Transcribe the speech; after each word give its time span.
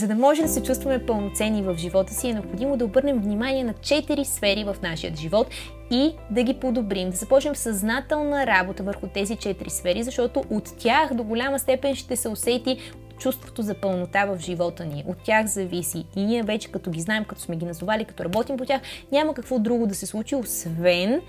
За 0.00 0.08
да 0.08 0.14
може 0.14 0.42
да 0.42 0.48
се 0.48 0.62
чувстваме 0.62 1.06
пълноценни 1.06 1.62
в 1.62 1.76
живота 1.78 2.14
си, 2.14 2.28
е 2.28 2.32
необходимо 2.32 2.76
да 2.76 2.84
обърнем 2.84 3.18
внимание 3.18 3.64
на 3.64 3.72
четири 3.72 4.24
сфери 4.24 4.64
в 4.64 4.76
нашия 4.82 5.16
живот 5.16 5.46
и 5.90 6.12
да 6.30 6.42
ги 6.42 6.54
подобрим, 6.54 7.10
да 7.10 7.16
започнем 7.16 7.56
съзнателна 7.56 8.46
работа 8.46 8.82
върху 8.82 9.06
тези 9.06 9.36
четири 9.36 9.70
сфери, 9.70 10.02
защото 10.02 10.44
от 10.50 10.78
тях 10.78 11.14
до 11.14 11.24
голяма 11.24 11.58
степен 11.58 11.94
ще 11.94 12.16
се 12.16 12.28
усети 12.28 12.78
чувството 13.18 13.62
за 13.62 13.74
пълнота 13.74 14.24
в 14.24 14.38
живота 14.38 14.84
ни. 14.84 15.04
От 15.06 15.16
тях 15.24 15.46
зависи. 15.46 16.04
И 16.16 16.24
ние 16.24 16.42
вече, 16.42 16.72
като 16.72 16.90
ги 16.90 17.00
знаем, 17.00 17.24
като 17.24 17.40
сме 17.40 17.56
ги 17.56 17.64
назовали, 17.64 18.04
като 18.04 18.24
работим 18.24 18.56
по 18.56 18.64
тях, 18.64 18.80
няма 19.12 19.34
какво 19.34 19.58
друго 19.58 19.86
да 19.86 19.94
се 19.94 20.06
случи, 20.06 20.34
освен 20.34 21.20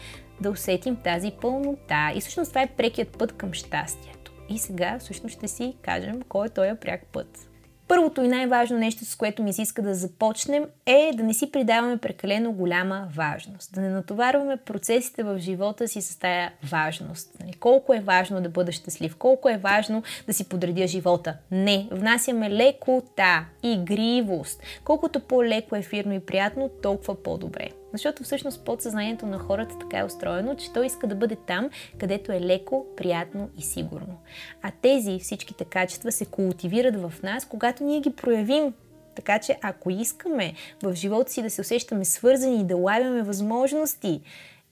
да 0.41 0.49
усетим 0.49 0.95
тази 0.95 1.31
пълнота. 1.41 2.11
И 2.15 2.21
всъщност 2.21 2.51
това 2.51 2.61
е 2.61 2.75
прекият 2.77 3.17
път 3.17 3.31
към 3.31 3.53
щастието. 3.53 4.31
И 4.49 4.57
сега 4.57 4.97
всъщност 4.99 5.35
ще 5.35 5.47
си 5.47 5.75
кажем 5.81 6.21
кой 6.29 6.47
е 6.47 6.49
този 6.49 6.71
пряк 6.81 7.01
път. 7.11 7.50
Първото 7.91 8.23
и 8.23 8.27
най-важно 8.27 8.77
нещо, 8.77 9.05
с 9.05 9.15
което 9.15 9.43
ми 9.43 9.53
се 9.53 9.61
иска 9.61 9.81
да 9.81 9.95
започнем, 9.95 10.65
е 10.85 11.11
да 11.13 11.23
не 11.23 11.33
си 11.33 11.51
придаваме 11.51 11.97
прекалено 11.97 12.51
голяма 12.51 13.07
важност. 13.15 13.73
Да 13.73 13.81
не 13.81 13.89
натоварваме 13.89 14.57
процесите 14.57 15.23
в 15.23 15.39
живота 15.39 15.87
си 15.87 16.01
с 16.01 16.19
тая 16.19 16.51
важност. 16.71 17.39
Нали, 17.39 17.53
колко 17.53 17.93
е 17.93 17.99
важно 17.99 18.41
да 18.41 18.49
бъда 18.49 18.71
щастлив, 18.71 19.15
колко 19.15 19.49
е 19.49 19.57
важно 19.57 20.03
да 20.27 20.33
си 20.33 20.49
подредя 20.49 20.87
живота. 20.87 21.37
Не, 21.51 21.87
внасяме 21.91 22.49
лекота, 22.49 23.45
игривост. 23.63 24.61
Колкото 24.83 25.19
по-леко, 25.19 25.75
ефирно 25.75 26.13
и 26.13 26.19
приятно, 26.19 26.69
толкова 26.81 27.23
по-добре. 27.23 27.69
Защото 27.93 28.23
всъщност 28.23 28.65
подсъзнанието 28.65 29.25
на 29.25 29.39
хората 29.39 29.79
така 29.79 29.97
е 29.97 30.03
устроено, 30.03 30.55
че 30.55 30.73
той 30.73 30.85
иска 30.85 31.07
да 31.07 31.15
бъде 31.15 31.35
там, 31.35 31.69
където 31.97 32.31
е 32.31 32.41
леко, 32.41 32.85
приятно 32.97 33.49
и 33.57 33.61
сигурно. 33.61 34.17
А 34.61 34.71
тези 34.81 35.19
всичките 35.19 35.65
качества 35.65 36.11
се 36.11 36.25
култивират 36.25 37.01
в 37.01 37.13
нас, 37.23 37.45
когато 37.45 37.83
ние 37.83 37.99
ги 37.99 38.15
проявим 38.15 38.73
така 39.15 39.39
че 39.39 39.57
ако 39.61 39.89
искаме 39.89 40.53
в 40.83 40.95
живота 40.95 41.31
си 41.31 41.41
да 41.41 41.49
се 41.49 41.61
усещаме 41.61 42.05
свързани 42.05 42.61
и 42.61 42.63
да 42.63 42.75
лавяме 42.75 43.23
възможности, 43.23 44.21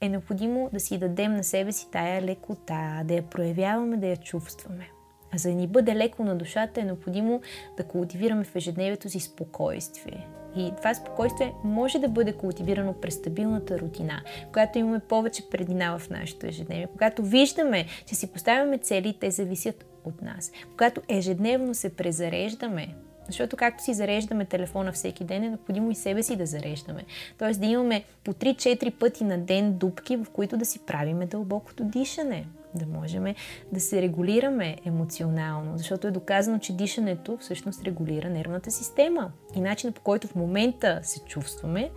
е 0.01 0.09
необходимо 0.09 0.69
да 0.73 0.79
си 0.79 0.97
дадем 0.97 1.33
на 1.33 1.43
себе 1.43 1.71
си 1.71 1.87
тая 1.91 2.21
лекота, 2.21 3.01
да 3.05 3.13
я 3.13 3.23
проявяваме, 3.23 3.97
да 3.97 4.07
я 4.07 4.17
чувстваме. 4.17 4.89
А 5.33 5.37
за 5.37 5.49
да 5.49 5.55
ни 5.55 5.67
бъде 5.67 5.95
леко 5.95 6.23
на 6.23 6.35
душата 6.35 6.81
е 6.81 6.83
необходимо 6.83 7.41
да 7.77 7.83
култивираме 7.83 8.43
в 8.43 8.55
ежедневието 8.55 9.09
си 9.09 9.19
спокойствие. 9.19 10.27
И 10.55 10.71
това 10.77 10.93
спокойствие 10.93 11.53
може 11.63 11.99
да 11.99 12.09
бъде 12.09 12.33
култивирано 12.33 12.93
през 12.93 13.13
стабилната 13.13 13.79
рутина, 13.79 14.21
когато 14.45 14.77
имаме 14.77 14.99
повече 14.99 15.49
предина 15.49 15.97
в 15.97 16.09
нашето 16.09 16.47
ежедневие, 16.47 16.87
когато 16.87 17.23
виждаме, 17.23 17.85
че 18.05 18.15
си 18.15 18.31
поставяме 18.31 18.77
цели, 18.77 19.17
те 19.19 19.31
зависят 19.31 19.85
от 20.05 20.21
нас. 20.21 20.51
Когато 20.71 21.01
ежедневно 21.07 21.73
се 21.73 21.95
презареждаме, 21.95 22.95
защото 23.29 23.57
както 23.57 23.83
си 23.83 23.93
зареждаме 23.93 24.45
телефона 24.45 24.91
всеки 24.91 25.23
ден, 25.23 25.43
е 25.43 25.49
необходимо 25.49 25.91
и 25.91 25.95
себе 25.95 26.23
си 26.23 26.35
да 26.35 26.45
зареждаме. 26.45 27.05
Тоест 27.37 27.59
да 27.59 27.65
имаме 27.65 28.03
по 28.23 28.33
3-4 28.33 28.91
пъти 28.91 29.23
на 29.23 29.37
ден 29.37 29.73
дупки, 29.73 30.17
в 30.17 30.25
които 30.33 30.57
да 30.57 30.65
си 30.65 30.79
правиме 30.79 31.25
дълбокото 31.25 31.83
дишане 31.83 32.45
да 32.75 32.85
можем 32.85 33.35
да 33.71 33.79
се 33.79 34.01
регулираме 34.01 34.77
емоционално, 34.85 35.77
защото 35.77 36.07
е 36.07 36.11
доказано, 36.11 36.59
че 36.59 36.75
дишането 36.75 37.37
всъщност 37.37 37.83
регулира 37.83 38.29
нервната 38.29 38.71
система. 38.71 39.31
И 39.55 39.61
начинът 39.61 39.95
по 39.95 40.01
който 40.01 40.27
в 40.27 40.35
момента 40.35 40.99
се 41.03 41.19
чувстваме 41.19 41.89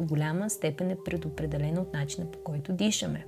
до 0.00 0.06
голяма 0.06 0.50
степен 0.50 0.90
е 0.90 0.96
предопределен 1.04 1.78
от 1.78 1.92
начина 1.92 2.30
по 2.30 2.38
който 2.38 2.72
дишаме. 2.72 3.26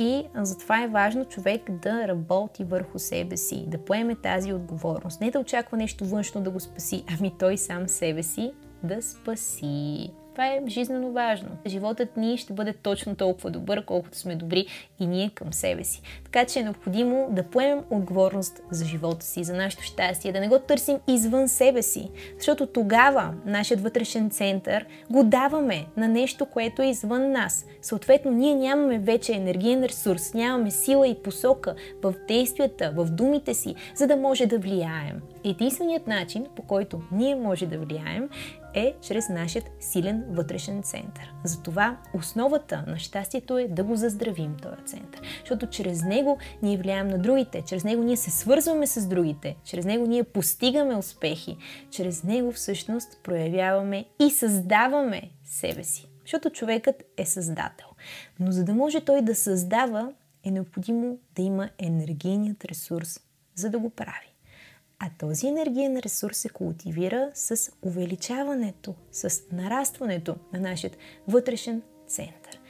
И 0.00 0.24
затова 0.34 0.82
е 0.82 0.88
важно 0.88 1.24
човек 1.24 1.70
да 1.70 2.08
работи 2.08 2.64
върху 2.64 2.98
себе 2.98 3.36
си, 3.36 3.64
да 3.66 3.78
поеме 3.78 4.14
тази 4.14 4.52
отговорност. 4.52 5.20
Не 5.20 5.30
да 5.30 5.38
очаква 5.40 5.76
нещо 5.76 6.04
външно 6.04 6.40
да 6.40 6.50
го 6.50 6.60
спаси, 6.60 7.04
ами 7.18 7.32
той 7.38 7.58
сам 7.58 7.88
себе 7.88 8.22
си 8.22 8.52
да 8.82 9.02
спаси. 9.02 10.10
Това 10.40 10.48
е 10.48 10.62
жизненно 10.66 11.12
важно. 11.12 11.48
Животът 11.66 12.16
ни 12.16 12.36
ще 12.36 12.52
бъде 12.52 12.72
точно 12.72 13.16
толкова 13.16 13.50
добър, 13.50 13.84
колкото 13.84 14.18
сме 14.18 14.36
добри 14.36 14.66
и 15.00 15.06
ние 15.06 15.30
към 15.34 15.52
себе 15.52 15.84
си. 15.84 16.02
Така 16.24 16.44
че 16.44 16.58
е 16.58 16.62
необходимо 16.62 17.28
да 17.30 17.42
поемем 17.42 17.84
отговорност 17.90 18.60
за 18.70 18.84
живота 18.84 19.26
си, 19.26 19.44
за 19.44 19.54
нашето 19.54 19.82
щастие, 19.82 20.32
да 20.32 20.40
не 20.40 20.48
го 20.48 20.58
търсим 20.58 20.98
извън 21.08 21.48
себе 21.48 21.82
си. 21.82 22.10
Защото 22.38 22.66
тогава 22.66 23.34
нашият 23.46 23.80
вътрешен 23.80 24.30
център 24.30 24.86
го 25.10 25.24
даваме 25.24 25.86
на 25.96 26.08
нещо, 26.08 26.46
което 26.46 26.82
е 26.82 26.86
извън 26.86 27.32
нас. 27.32 27.66
Съответно, 27.82 28.30
ние 28.30 28.54
нямаме 28.54 28.98
вече 28.98 29.32
енергиен 29.32 29.84
ресурс, 29.84 30.34
нямаме 30.34 30.70
сила 30.70 31.08
и 31.08 31.22
посока 31.22 31.74
в 32.02 32.14
действията, 32.28 32.92
в 32.96 33.04
думите 33.04 33.54
си, 33.54 33.74
за 33.94 34.06
да 34.06 34.16
може 34.16 34.46
да 34.46 34.58
влияем. 34.58 35.20
Единственият 35.44 36.06
начин, 36.06 36.46
по 36.56 36.62
който 36.62 37.00
ние 37.12 37.34
може 37.34 37.66
да 37.66 37.78
влияем, 37.78 38.28
е 38.74 38.94
чрез 39.02 39.28
нашият 39.28 39.70
силен 39.80 40.24
вътрешен 40.28 40.82
център. 40.82 41.34
Затова 41.44 41.96
основата 42.14 42.84
на 42.86 42.98
щастието 42.98 43.58
е 43.58 43.68
да 43.68 43.84
го 43.84 43.96
заздравим 43.96 44.56
този 44.62 44.84
център. 44.84 45.20
Защото 45.40 45.66
чрез 45.66 46.02
него 46.02 46.38
ние 46.62 46.76
влияем 46.76 47.08
на 47.08 47.18
другите, 47.18 47.62
чрез 47.62 47.84
него 47.84 48.02
ние 48.02 48.16
се 48.16 48.30
свързваме 48.30 48.86
с 48.86 49.06
другите, 49.06 49.56
чрез 49.64 49.84
него 49.84 50.06
ние 50.06 50.24
постигаме 50.24 50.96
успехи, 50.96 51.56
чрез 51.90 52.24
него 52.24 52.52
всъщност 52.52 53.20
проявяваме 53.22 54.04
и 54.20 54.30
създаваме 54.30 55.30
себе 55.44 55.84
си. 55.84 56.08
Защото 56.20 56.50
човекът 56.50 57.02
е 57.16 57.26
създател. 57.26 57.86
Но 58.40 58.52
за 58.52 58.64
да 58.64 58.74
може 58.74 59.00
той 59.00 59.22
да 59.22 59.34
създава, 59.34 60.12
е 60.44 60.50
необходимо 60.50 61.18
да 61.36 61.42
има 61.42 61.70
енергийният 61.78 62.64
ресурс, 62.64 63.20
за 63.54 63.70
да 63.70 63.78
го 63.78 63.90
прави. 63.90 64.29
А 65.02 65.10
този 65.18 65.46
енергиен 65.46 65.98
ресурс 65.98 66.36
се 66.36 66.48
култивира 66.48 67.30
с 67.34 67.72
увеличаването, 67.82 68.94
с 69.12 69.42
нарастването 69.52 70.36
на 70.52 70.60
нашия 70.60 70.90
вътрешен 71.28 71.82
център. 72.06 72.60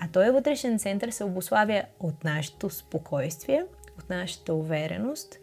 А 0.00 0.08
този 0.08 0.30
вътрешен 0.30 0.78
център 0.78 1.10
се 1.10 1.24
обославя 1.24 1.82
от 2.00 2.24
нашето 2.24 2.70
спокойствие, 2.70 3.64
от 3.98 4.10
нашата 4.10 4.54
увереност, 4.54 5.38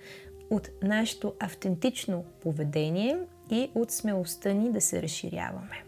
от 0.50 0.69
нашето 0.84 1.34
автентично 1.40 2.25
поведение 2.41 3.18
и 3.52 3.72
от 3.75 3.91
смелостта 3.91 4.53
ни 4.53 4.72
да 4.72 4.81
се 4.81 5.02
разширяваме. 5.02 5.84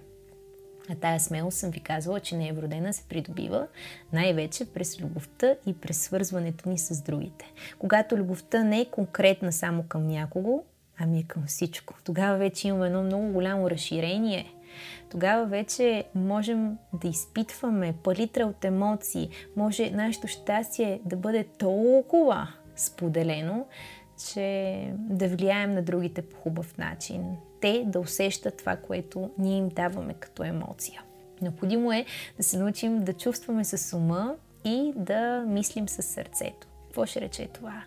А 0.89 0.95
тая 0.95 1.19
смелост 1.19 1.57
съм 1.57 1.71
ви 1.71 1.79
казвала, 1.79 2.19
че 2.19 2.37
не 2.37 2.47
е 2.47 2.53
вродена, 2.53 2.93
се 2.93 3.03
придобива 3.03 3.67
най-вече 4.13 4.73
през 4.73 5.01
любовта 5.01 5.55
и 5.65 5.73
през 5.73 6.01
свързването 6.01 6.69
ни 6.69 6.77
с 6.77 7.01
другите. 7.01 7.45
Когато 7.79 8.17
любовта 8.17 8.63
не 8.63 8.81
е 8.81 8.85
конкретна 8.85 9.51
само 9.51 9.83
към 9.83 10.07
някого, 10.07 10.63
ами 10.97 11.19
е 11.19 11.23
към 11.23 11.43
всичко. 11.47 11.93
Тогава 12.03 12.37
вече 12.37 12.67
имаме 12.67 12.87
едно 12.87 13.03
много 13.03 13.31
голямо 13.31 13.69
разширение. 13.69 14.53
Тогава 15.09 15.45
вече 15.45 16.03
можем 16.15 16.77
да 16.93 17.07
изпитваме 17.07 17.93
палитра 18.03 18.45
от 18.45 18.65
емоции. 18.65 19.29
Може 19.55 19.91
нашето 19.91 20.27
щастие 20.27 21.01
да 21.05 21.15
бъде 21.15 21.43
толкова 21.43 22.47
споделено, 22.75 23.67
че 24.17 24.93
да 24.97 25.27
влияем 25.27 25.73
на 25.73 25.81
другите 25.81 26.21
по 26.21 26.37
хубав 26.37 26.77
начин. 26.77 27.23
Те 27.61 27.83
да 27.87 27.99
усещат 27.99 28.57
това, 28.57 28.75
което 28.75 29.31
ние 29.37 29.57
им 29.57 29.69
даваме 29.69 30.13
като 30.13 30.43
емоция. 30.43 31.01
Необходимо 31.41 31.93
е 31.93 32.05
да 32.37 32.43
се 32.43 32.57
научим 32.57 33.03
да 33.03 33.13
чувстваме 33.13 33.65
с 33.65 33.97
ума 33.97 34.35
и 34.65 34.93
да 34.95 35.43
мислим 35.47 35.89
с 35.89 36.03
сърцето. 36.03 36.67
Какво 36.83 37.05
ще 37.05 37.21
рече 37.21 37.47
това? 37.47 37.83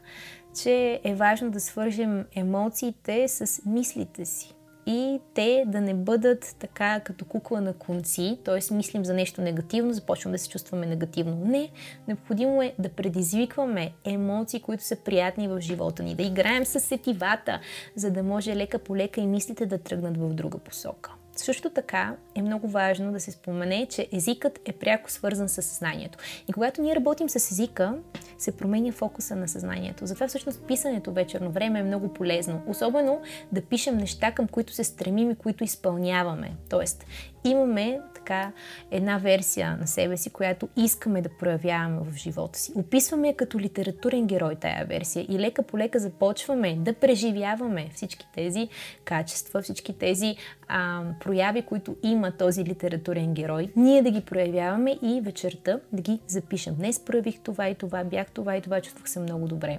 Че 0.63 1.01
е 1.05 1.15
важно 1.15 1.51
да 1.51 1.61
свържем 1.61 2.27
емоциите 2.35 3.29
с 3.29 3.63
мислите 3.67 4.25
си 4.25 4.55
и 4.87 5.21
те 5.35 5.65
да 5.67 5.81
не 5.81 5.95
бъдат 5.95 6.57
така 6.59 7.01
като 7.01 7.25
кукла 7.25 7.61
на 7.61 7.73
конци, 7.73 8.39
т.е. 8.45 8.75
мислим 8.75 9.05
за 9.05 9.15
нещо 9.15 9.41
негативно, 9.41 9.93
започваме 9.93 10.37
да 10.37 10.43
се 10.43 10.49
чувстваме 10.49 10.87
негативно. 10.87 11.43
Не, 11.45 11.71
необходимо 12.09 12.63
е 12.63 12.75
да 12.79 12.89
предизвикваме 12.89 13.93
емоции, 14.05 14.61
които 14.61 14.85
са 14.85 14.97
приятни 14.97 15.49
в 15.49 15.61
живота 15.61 16.03
ни, 16.03 16.15
да 16.15 16.23
играем 16.23 16.65
с 16.65 16.81
сетивата, 16.81 17.61
за 17.97 18.11
да 18.11 18.23
може 18.23 18.57
лека 18.57 18.79
по 18.79 18.97
лека 18.97 19.21
и 19.21 19.27
мислите 19.27 19.67
да 19.67 19.79
тръгнат 19.79 20.17
в 20.17 20.35
друга 20.35 20.59
посока. 20.59 21.11
Също 21.41 21.71
така 21.71 22.17
е 22.35 22.43
много 22.43 22.69
важно 22.69 23.13
да 23.13 23.21
се 23.21 23.31
спомене, 23.31 23.87
че 23.91 24.09
езикът 24.13 24.61
е 24.65 24.73
пряко 24.73 25.11
свързан 25.11 25.49
с 25.49 25.63
съзнанието. 25.63 26.19
И 26.49 26.53
когато 26.53 26.83
ние 26.83 26.97
работим 26.97 27.29
с 27.29 27.51
езика, 27.51 27.95
се 28.39 28.57
променя 28.57 28.93
фокуса 28.93 29.37
на 29.37 29.49
съзнанието. 29.49 30.07
Затова 30.07 30.29
всъщност 30.29 30.67
писането 30.67 31.13
вечерно 31.13 31.51
време 31.51 31.79
е 31.79 31.83
много 31.83 32.15
полезно. 32.15 32.63
Особено 32.67 33.21
да 33.53 33.63
пишем 33.63 33.97
неща, 33.97 34.33
към 34.33 34.49
които 34.49 34.73
се 34.73 34.85
стремим 34.85 35.31
и 35.31 35.37
които 35.37 35.65
изпълняваме. 35.65 36.53
Тоест, 36.69 37.05
имаме 37.45 38.01
така 38.15 38.53
една 38.91 39.19
версия 39.19 39.77
на 39.77 39.87
себе 39.87 40.17
си, 40.17 40.31
която 40.31 40.69
искаме 40.77 41.23
да 41.23 41.29
проявяваме 41.29 42.01
в 42.11 42.17
живота 42.17 42.59
си. 42.59 42.73
Описваме 42.75 43.29
я 43.29 43.37
като 43.37 43.59
литературен 43.59 44.27
герой 44.27 44.55
тая 44.55 44.87
версия 44.87 45.27
и 45.29 45.39
лека 45.39 45.63
по 45.63 45.79
лека 45.79 45.99
започваме 45.99 46.77
да 46.77 46.93
преживяваме 46.93 47.91
всички 47.95 48.27
тези 48.35 48.69
качества, 49.05 49.63
всички 49.63 49.99
тези 49.99 50.37
а, 50.69 51.03
прояви, 51.21 51.63
които 51.63 51.97
има 52.03 52.33
този 52.33 52.65
литературен 52.65 53.35
герой. 53.35 53.73
Ние 53.77 54.03
да 54.03 54.11
ги 54.11 54.21
проявяваме 54.21 54.99
и 55.03 55.21
вечерта 55.21 55.81
да 55.93 56.03
ги 56.03 56.21
запишем. 56.27 56.75
Днес 56.75 57.05
проявих 57.05 57.41
това 57.41 57.69
и 57.69 57.75
това, 57.75 58.05
бях 58.05 58.31
това 58.31 58.57
и 58.57 58.61
това, 58.61 58.81
чувствах 58.81 59.11
се 59.11 59.21
много 59.21 59.49
добре. 59.49 59.79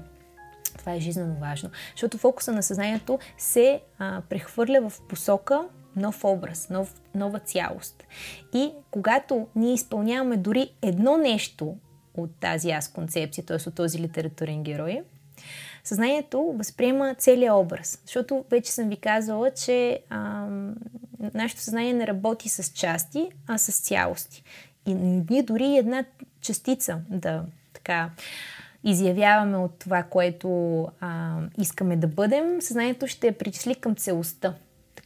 това 0.77 0.93
е 0.93 0.99
жизненно 0.99 1.35
важно. 1.39 1.69
Защото 1.91 2.17
фокуса 2.17 2.51
на 2.51 2.63
съзнанието 2.63 3.19
се 3.37 3.81
а, 3.99 4.21
прехвърля 4.29 4.89
в 4.89 5.01
посока 5.09 5.69
нов 5.95 6.23
образ, 6.23 6.69
нов, 6.69 7.01
нова 7.15 7.39
цялост. 7.39 8.03
И 8.53 8.71
когато 8.91 9.47
ние 9.55 9.73
изпълняваме 9.73 10.37
дори 10.37 10.73
едно 10.81 11.17
нещо 11.17 11.75
от 12.13 12.29
тази 12.39 12.71
аз 12.71 12.87
концепция, 12.87 13.45
т.е. 13.45 13.69
от 13.69 13.75
този 13.75 13.99
литературен 13.99 14.63
герой, 14.63 15.01
съзнанието 15.83 16.53
възприема 16.57 17.15
целият 17.17 17.55
образ. 17.55 18.01
Защото 18.05 18.45
вече 18.49 18.71
съм 18.71 18.89
ви 18.89 18.97
казала, 18.97 19.51
че 19.51 19.99
ам, 20.09 20.75
нашето 21.33 21.61
съзнание 21.61 21.93
не 21.93 22.07
работи 22.07 22.49
с 22.49 22.73
части, 22.73 23.29
а 23.47 23.57
с 23.57 23.81
цялости. 23.81 24.43
И 24.85 24.93
ние 24.93 25.43
дори 25.43 25.77
една 25.77 26.05
частица 26.41 27.01
да 27.09 27.45
така 27.73 28.09
изявяваме 28.83 29.57
от 29.57 29.79
това, 29.79 30.03
което 30.03 30.87
а, 30.99 31.39
искаме 31.57 31.95
да 31.95 32.07
бъдем, 32.07 32.61
съзнанието 32.61 33.07
ще 33.07 33.31
причисли 33.31 33.75
към 33.75 33.95
целостта. 33.95 34.53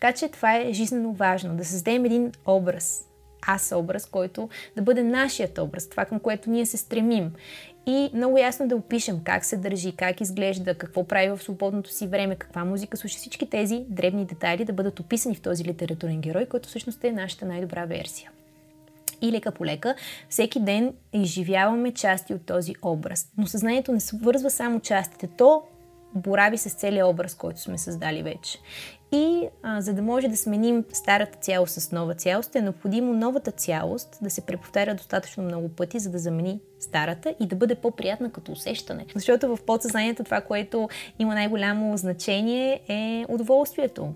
Така 0.05 0.17
че 0.17 0.27
това 0.27 0.57
е 0.57 0.73
жизненно 0.73 1.13
важно, 1.13 1.55
да 1.55 1.65
създадем 1.65 2.05
един 2.05 2.31
образ, 2.45 3.05
аз 3.47 3.73
образ, 3.75 4.05
който 4.05 4.49
да 4.75 4.81
бъде 4.81 5.03
нашият 5.03 5.57
образ, 5.57 5.89
това 5.89 6.05
към 6.05 6.19
което 6.19 6.49
ние 6.49 6.65
се 6.65 6.77
стремим. 6.77 7.33
И 7.85 8.09
много 8.13 8.37
ясно 8.37 8.67
да 8.67 8.75
опишем 8.75 9.19
как 9.23 9.45
се 9.45 9.57
държи, 9.57 9.95
как 9.95 10.21
изглежда, 10.21 10.77
какво 10.77 11.07
прави 11.07 11.29
в 11.29 11.43
свободното 11.43 11.89
си 11.89 12.07
време, 12.07 12.35
каква 12.35 12.65
музика 12.65 12.97
слуша. 12.97 13.17
Всички 13.17 13.49
тези 13.49 13.85
дребни 13.89 14.25
детайли 14.25 14.65
да 14.65 14.73
бъдат 14.73 14.99
описани 14.99 15.35
в 15.35 15.41
този 15.41 15.63
литературен 15.63 16.21
герой, 16.21 16.45
който 16.45 16.69
всъщност 16.69 17.03
е 17.03 17.11
нашата 17.11 17.45
най-добра 17.45 17.85
версия. 17.85 18.31
И 19.21 19.31
лека 19.31 19.51
по 19.51 19.65
лека, 19.65 19.95
всеки 20.29 20.59
ден 20.59 20.93
изживяваме 21.13 21.91
части 21.91 22.33
от 22.33 22.45
този 22.45 22.73
образ. 22.81 23.27
Но 23.37 23.47
съзнанието 23.47 23.91
не 23.91 23.99
свързва 23.99 24.49
само 24.49 24.79
частите. 24.79 25.27
То 25.27 25.63
борави 26.15 26.57
с 26.57 26.73
целият 26.73 27.09
образ, 27.09 27.35
който 27.35 27.61
сме 27.61 27.77
създали 27.77 28.23
вече. 28.23 28.59
И 29.15 29.47
а, 29.63 29.81
за 29.81 29.93
да 29.93 30.01
може 30.01 30.27
да 30.27 30.37
сменим 30.37 30.83
старата 30.93 31.37
цялост 31.41 31.81
с 31.81 31.91
нова 31.91 32.15
цялост, 32.15 32.55
е 32.55 32.61
необходимо 32.61 33.13
новата 33.13 33.51
цялост 33.51 34.17
да 34.21 34.29
се 34.29 34.41
преповтаря 34.41 34.95
достатъчно 34.95 35.43
много 35.43 35.69
пъти, 35.69 35.99
за 35.99 36.09
да 36.09 36.19
замени 36.19 36.59
старата 36.79 37.35
и 37.39 37.47
да 37.47 37.55
бъде 37.55 37.75
по-приятна 37.75 38.31
като 38.31 38.51
усещане. 38.51 39.05
Защото 39.15 39.55
в 39.55 39.63
подсъзнанието 39.65 40.23
това, 40.23 40.41
което 40.41 40.89
има 41.19 41.33
най-голямо 41.33 41.97
значение 41.97 42.81
е 42.87 43.25
удоволствието. 43.29 44.13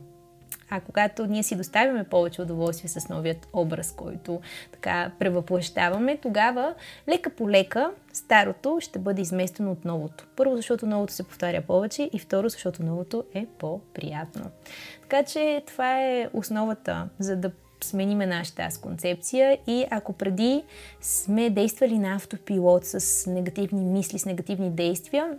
А 0.70 0.80
когато 0.80 1.26
ние 1.26 1.44
си 1.44 1.56
доставяме 1.56 2.04
повече 2.04 2.42
удоволствие 2.42 2.90
с 2.90 3.10
новият 3.10 3.48
образ, 3.54 3.92
който 3.92 4.42
така 4.72 5.12
превъплащаваме, 5.20 6.18
тогава 6.18 6.74
лека 7.08 7.30
по 7.30 7.50
лека 7.50 7.92
старото 8.14 8.78
ще 8.82 9.00
бъде 9.00 9.22
изместено 9.22 9.72
от 9.72 9.86
новото. 9.86 10.28
Първо, 10.36 10.56
защото 10.56 10.88
новото 10.88 11.14
се 11.14 11.24
повтаря 11.24 11.62
повече 11.62 12.10
и 12.14 12.20
второ, 12.20 12.50
защото 12.50 12.84
новото 12.84 13.24
е 13.34 13.46
по-приятно. 13.60 14.52
Така 15.02 15.24
че 15.24 15.64
това 15.68 16.02
е 16.02 16.30
основата, 16.34 17.10
за 17.20 17.36
да 17.36 17.52
смениме 17.84 18.26
нашата 18.26 18.62
аз 18.62 18.78
концепция 18.78 19.58
и 19.68 19.86
ако 19.92 20.14
преди 20.14 20.64
сме 21.02 21.50
действали 21.50 22.00
на 22.00 22.16
автопилот 22.16 22.86
с 22.86 23.26
негативни 23.32 23.86
мисли, 23.86 24.20
с 24.20 24.26
негативни 24.26 24.72
действия, 24.72 25.38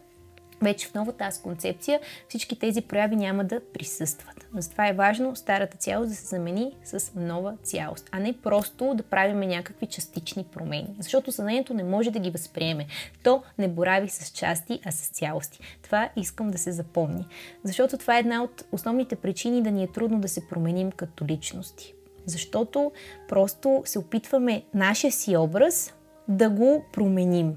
вече 0.62 0.88
в 0.88 0.94
новата 0.94 1.24
аз 1.24 1.42
концепция 1.42 2.00
всички 2.28 2.58
тези 2.58 2.80
прояви 2.80 3.16
няма 3.16 3.44
да 3.44 3.60
присъстват. 3.72 4.46
Затова 4.56 4.88
е 4.88 4.92
важно 4.92 5.36
старата 5.36 5.76
цялост 5.76 6.10
да 6.10 6.16
се 6.16 6.26
замени 6.26 6.76
с 6.84 7.12
нова 7.16 7.56
цялост, 7.62 8.08
а 8.12 8.20
не 8.20 8.32
просто 8.32 8.94
да 8.94 9.02
правиме 9.02 9.46
някакви 9.46 9.86
частични 9.86 10.44
промени. 10.44 10.94
Защото 10.98 11.32
съзнанието 11.32 11.74
не 11.74 11.84
може 11.84 12.10
да 12.10 12.18
ги 12.18 12.30
възприеме. 12.30 12.86
То 13.22 13.42
не 13.58 13.68
борави 13.68 14.08
с 14.08 14.30
части, 14.30 14.80
а 14.84 14.90
с 14.90 15.08
цялости. 15.08 15.60
Това 15.82 16.08
искам 16.16 16.50
да 16.50 16.58
се 16.58 16.72
запомни. 16.72 17.26
Защото 17.64 17.98
това 17.98 18.16
е 18.16 18.20
една 18.20 18.42
от 18.42 18.64
основните 18.72 19.16
причини 19.16 19.62
да 19.62 19.70
ни 19.70 19.82
е 19.84 19.92
трудно 19.92 20.20
да 20.20 20.28
се 20.28 20.48
променим 20.48 20.92
като 20.92 21.26
личности. 21.26 21.94
Защото 22.26 22.92
просто 23.28 23.82
се 23.84 23.98
опитваме 23.98 24.62
нашия 24.74 25.12
си 25.12 25.36
образ 25.36 25.94
да 26.28 26.50
го 26.50 26.84
променим 26.92 27.56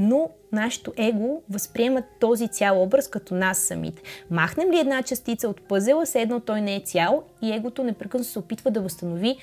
но 0.00 0.30
нашето 0.52 0.92
его 0.96 1.42
възприема 1.50 2.02
този 2.20 2.48
цял 2.48 2.82
образ 2.82 3.08
като 3.08 3.34
нас 3.34 3.58
самите. 3.58 4.02
Махнем 4.30 4.70
ли 4.70 4.78
една 4.78 5.02
частица 5.02 5.48
от 5.48 5.68
пъзела, 5.68 6.04
все 6.04 6.20
едно 6.20 6.40
той 6.40 6.60
не 6.60 6.76
е 6.76 6.80
цял 6.80 7.22
и 7.42 7.52
егото 7.52 7.84
непрекъснато 7.84 8.30
се 8.30 8.38
опитва 8.38 8.70
да 8.70 8.80
възстанови 8.80 9.36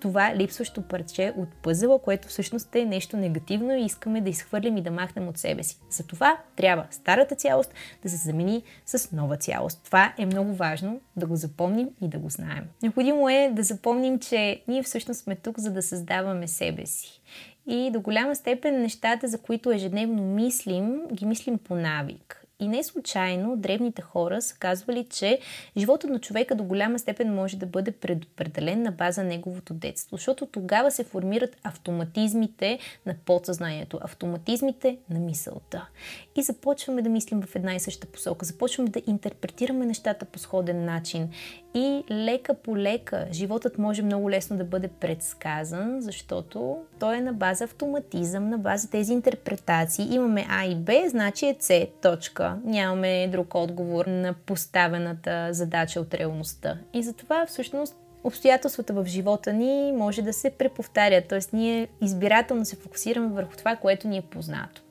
това 0.00 0.34
липсващо 0.36 0.82
парче 0.82 1.32
от 1.36 1.48
пъзела, 1.62 1.98
което 1.98 2.28
всъщност 2.28 2.74
е 2.74 2.84
нещо 2.84 3.16
негативно 3.16 3.76
и 3.76 3.84
искаме 3.84 4.20
да 4.20 4.30
изхвърлим 4.30 4.76
и 4.76 4.82
да 4.82 4.90
махнем 4.90 5.28
от 5.28 5.38
себе 5.38 5.62
си. 5.62 5.78
Затова 5.90 6.38
трябва 6.56 6.86
старата 6.90 7.34
цялост 7.34 7.74
да 8.02 8.08
се 8.08 8.16
замени 8.16 8.62
с 8.86 9.12
нова 9.12 9.36
цялост. 9.36 9.80
Това 9.84 10.14
е 10.18 10.26
много 10.26 10.54
важно 10.54 11.00
да 11.16 11.26
го 11.26 11.36
запомним 11.36 11.88
и 12.02 12.08
да 12.08 12.18
го 12.18 12.28
знаем. 12.28 12.64
Необходимо 12.82 13.28
е 13.28 13.50
да 13.52 13.62
запомним, 13.62 14.18
че 14.18 14.62
ние 14.68 14.82
всъщност 14.82 15.20
сме 15.20 15.36
тук, 15.36 15.58
за 15.58 15.70
да 15.70 15.82
създаваме 15.82 16.48
себе 16.48 16.86
си 16.86 17.20
и 17.66 17.90
до 17.90 18.00
голяма 18.00 18.36
степен 18.36 18.80
нещата, 18.80 19.28
за 19.28 19.38
които 19.38 19.70
ежедневно 19.70 20.22
мислим, 20.22 21.06
ги 21.12 21.26
мислим 21.26 21.58
по 21.58 21.74
навик. 21.74 22.43
И 22.60 22.68
не 22.68 22.82
случайно 22.82 23.56
древните 23.56 24.02
хора 24.02 24.42
са 24.42 24.56
казвали, 24.58 25.06
че 25.10 25.38
животът 25.76 26.10
на 26.10 26.18
човека 26.18 26.54
до 26.54 26.64
голяма 26.64 26.98
степен 26.98 27.34
може 27.34 27.56
да 27.56 27.66
бъде 27.66 27.92
предопределен 27.92 28.82
на 28.82 28.92
база 28.92 29.24
неговото 29.24 29.74
детство, 29.74 30.16
защото 30.16 30.46
тогава 30.46 30.90
се 30.90 31.04
формират 31.04 31.56
автоматизмите 31.62 32.78
на 33.06 33.14
подсъзнанието, 33.24 33.98
автоматизмите 34.02 34.98
на 35.10 35.18
мисълта. 35.18 35.88
И 36.36 36.42
започваме 36.42 37.02
да 37.02 37.10
мислим 37.10 37.42
в 37.42 37.56
една 37.56 37.74
и 37.74 37.80
съща 37.80 38.06
посока, 38.06 38.46
започваме 38.46 38.90
да 38.90 39.02
интерпретираме 39.06 39.86
нещата 39.86 40.24
по 40.24 40.38
сходен 40.38 40.84
начин 40.84 41.30
и 41.74 42.04
лека 42.10 42.54
по 42.54 42.76
лека 42.76 43.26
животът 43.32 43.78
може 43.78 44.02
много 44.02 44.30
лесно 44.30 44.56
да 44.56 44.64
бъде 44.64 44.88
предсказан, 44.88 46.00
защото 46.00 46.78
той 47.00 47.16
е 47.16 47.20
на 47.20 47.32
база 47.32 47.64
автоматизъм, 47.64 48.48
на 48.48 48.58
база 48.58 48.90
тези 48.90 49.12
интерпретации. 49.12 50.14
Имаме 50.14 50.46
А 50.48 50.64
и 50.64 50.74
Б, 50.74 50.92
значи 51.08 51.46
е 51.46 51.56
С, 51.60 51.86
точка. 52.02 52.43
Нямаме 52.64 53.28
друг 53.28 53.54
отговор 53.54 54.06
на 54.06 54.34
поставената 54.46 55.48
задача 55.50 56.00
от 56.00 56.14
реалността. 56.14 56.78
И 56.92 57.02
затова 57.02 57.46
всъщност 57.46 57.96
обстоятелствата 58.24 58.92
в 58.92 59.04
живота 59.06 59.52
ни 59.52 59.92
може 59.92 60.22
да 60.22 60.32
се 60.32 60.50
преповтарят, 60.50 61.28
т.е. 61.28 61.40
ние 61.52 61.88
избирателно 62.00 62.64
се 62.64 62.76
фокусираме 62.76 63.28
върху 63.28 63.56
това, 63.56 63.76
което 63.76 64.08
ни 64.08 64.18
е 64.18 64.22
познато. 64.22 64.83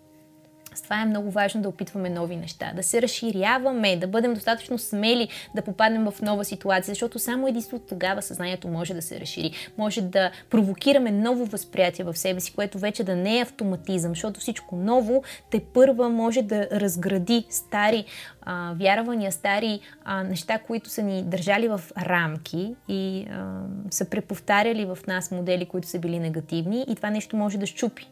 С 0.75 0.81
това 0.81 1.01
е 1.01 1.05
много 1.05 1.31
важно 1.31 1.61
да 1.61 1.69
опитваме 1.69 2.09
нови 2.09 2.35
неща, 2.35 2.73
да 2.75 2.83
се 2.83 3.01
разширяваме, 3.01 3.97
да 3.97 4.07
бъдем 4.07 4.33
достатъчно 4.33 4.77
смели 4.77 5.27
да 5.55 5.61
попаднем 5.61 6.11
в 6.11 6.21
нова 6.21 6.45
ситуация, 6.45 6.91
защото 6.91 7.19
само 7.19 7.47
единство 7.47 7.79
тогава 7.79 8.21
съзнанието 8.21 8.67
може 8.67 8.93
да 8.93 9.01
се 9.01 9.19
разшири. 9.19 9.51
Може 9.77 10.01
да 10.01 10.31
провокираме 10.49 11.11
ново 11.11 11.45
възприятие 11.45 12.05
в 12.05 12.17
себе 12.17 12.39
си, 12.39 12.53
което 12.53 12.79
вече 12.79 13.03
да 13.03 13.15
не 13.15 13.37
е 13.37 13.41
автоматизъм, 13.41 14.11
защото 14.11 14.39
всичко 14.39 14.75
ново 14.75 15.23
те 15.51 15.59
първа 15.59 16.09
може 16.09 16.41
да 16.41 16.67
разгради 16.71 17.45
стари 17.49 18.05
а, 18.41 18.73
вярвания, 18.79 19.31
стари 19.31 19.79
а, 20.03 20.23
неща, 20.23 20.59
които 20.67 20.89
са 20.89 21.01
ни 21.01 21.23
държали 21.23 21.67
в 21.67 21.81
рамки 21.97 22.75
и 22.87 23.27
а, 23.31 23.61
са 23.89 24.09
преповтаряли 24.09 24.85
в 24.85 24.97
нас 25.07 25.31
модели, 25.31 25.65
които 25.65 25.87
са 25.87 25.99
били 25.99 26.19
негативни 26.19 26.85
и 26.87 26.95
това 26.95 27.09
нещо 27.09 27.37
може 27.37 27.57
да 27.57 27.65
щупи 27.65 28.07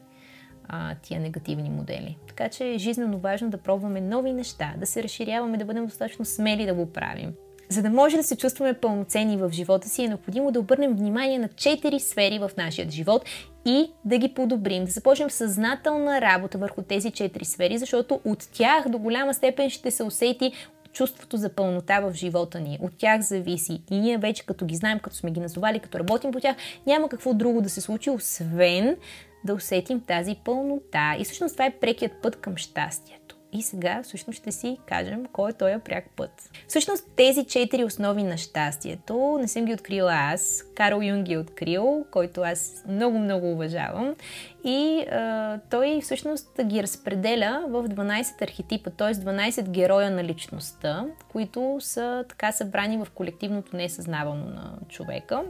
а, 0.67 0.95
тия 0.95 1.19
негативни 1.19 1.69
модели. 1.69 2.17
Така 2.27 2.49
че 2.49 2.69
е 2.69 2.77
жизненно 2.77 3.19
важно 3.19 3.49
да 3.49 3.57
пробваме 3.57 4.01
нови 4.01 4.33
неща, 4.33 4.73
да 4.77 4.85
се 4.85 5.03
разширяваме, 5.03 5.57
да 5.57 5.65
бъдем 5.65 5.85
достатъчно 5.85 6.25
смели 6.25 6.65
да 6.65 6.73
го 6.73 6.93
правим. 6.93 7.33
За 7.69 7.81
да 7.81 7.89
може 7.89 8.17
да 8.17 8.23
се 8.23 8.35
чувстваме 8.35 8.73
пълноценни 8.73 9.37
в 9.37 9.49
живота 9.51 9.89
си, 9.89 10.03
е 10.03 10.07
необходимо 10.07 10.51
да 10.51 10.59
обърнем 10.59 10.93
внимание 10.93 11.39
на 11.39 11.47
четири 11.47 11.99
сфери 11.99 12.39
в 12.39 12.51
нашия 12.57 12.89
живот 12.89 13.25
и 13.65 13.91
да 14.05 14.17
ги 14.17 14.33
подобрим, 14.33 14.85
да 14.85 14.91
започнем 14.91 15.29
съзнателна 15.29 16.21
работа 16.21 16.57
върху 16.57 16.81
тези 16.81 17.11
четири 17.11 17.45
сфери, 17.45 17.77
защото 17.77 18.21
от 18.25 18.49
тях 18.53 18.89
до 18.89 18.97
голяма 18.97 19.33
степен 19.33 19.69
ще 19.69 19.91
се 19.91 20.03
усети 20.03 20.51
чувството 20.93 21.37
за 21.37 21.49
пълнота 21.49 21.99
в 21.99 22.13
живота 22.13 22.59
ни. 22.59 22.79
От 22.81 22.91
тях 22.97 23.21
зависи. 23.21 23.81
И 23.91 23.99
ние 23.99 24.17
вече 24.17 24.45
като 24.45 24.65
ги 24.65 24.75
знаем, 24.75 24.99
като 24.99 25.15
сме 25.15 25.31
ги 25.31 25.39
назовали, 25.39 25.79
като 25.79 25.99
работим 25.99 26.31
по 26.31 26.39
тях, 26.39 26.55
няма 26.87 27.09
какво 27.09 27.33
друго 27.33 27.61
да 27.61 27.69
се 27.69 27.81
случи, 27.81 28.09
освен 28.09 28.97
да 29.45 29.53
усетим 29.53 30.01
тази 30.01 30.35
пълнота. 30.43 31.15
И 31.19 31.23
всъщност 31.23 31.55
това 31.55 31.65
е 31.65 31.79
прекият 31.79 32.21
път 32.21 32.35
към 32.35 32.57
щастието. 32.57 33.21
И 33.53 33.61
сега 33.61 34.01
всъщност 34.03 34.39
ще 34.39 34.51
си 34.51 34.77
кажем 34.85 35.25
кой 35.25 35.49
е 35.49 35.53
този 35.53 35.75
пряк 35.85 36.05
път. 36.15 36.49
Всъщност 36.67 37.07
тези 37.15 37.45
четири 37.45 37.83
основи 37.83 38.23
на 38.23 38.37
щастието 38.37 39.37
не 39.41 39.47
съм 39.47 39.65
ги 39.65 39.73
открила 39.73 40.13
аз. 40.13 40.63
Карл 40.75 41.01
Юнг 41.01 41.25
ги 41.25 41.33
е 41.33 41.37
открил, 41.37 42.05
който 42.11 42.41
аз 42.41 42.83
много-много 42.87 43.51
уважавам. 43.51 44.15
И 44.63 45.05
а, 45.11 45.59
той 45.69 45.99
всъщност 46.01 46.49
ги 46.63 46.83
разпределя 46.83 47.65
в 47.67 47.83
12 47.83 48.41
архетипа, 48.41 48.89
т.е. 48.89 49.13
12 49.13 49.69
героя 49.69 50.11
на 50.11 50.23
личността, 50.23 51.05
които 51.31 51.77
са 51.79 52.25
така 52.29 52.51
събрани 52.51 52.97
в 52.97 53.07
колективното 53.15 53.75
несъзнавано 53.75 54.45
на 54.45 54.73
човека. 54.89 55.43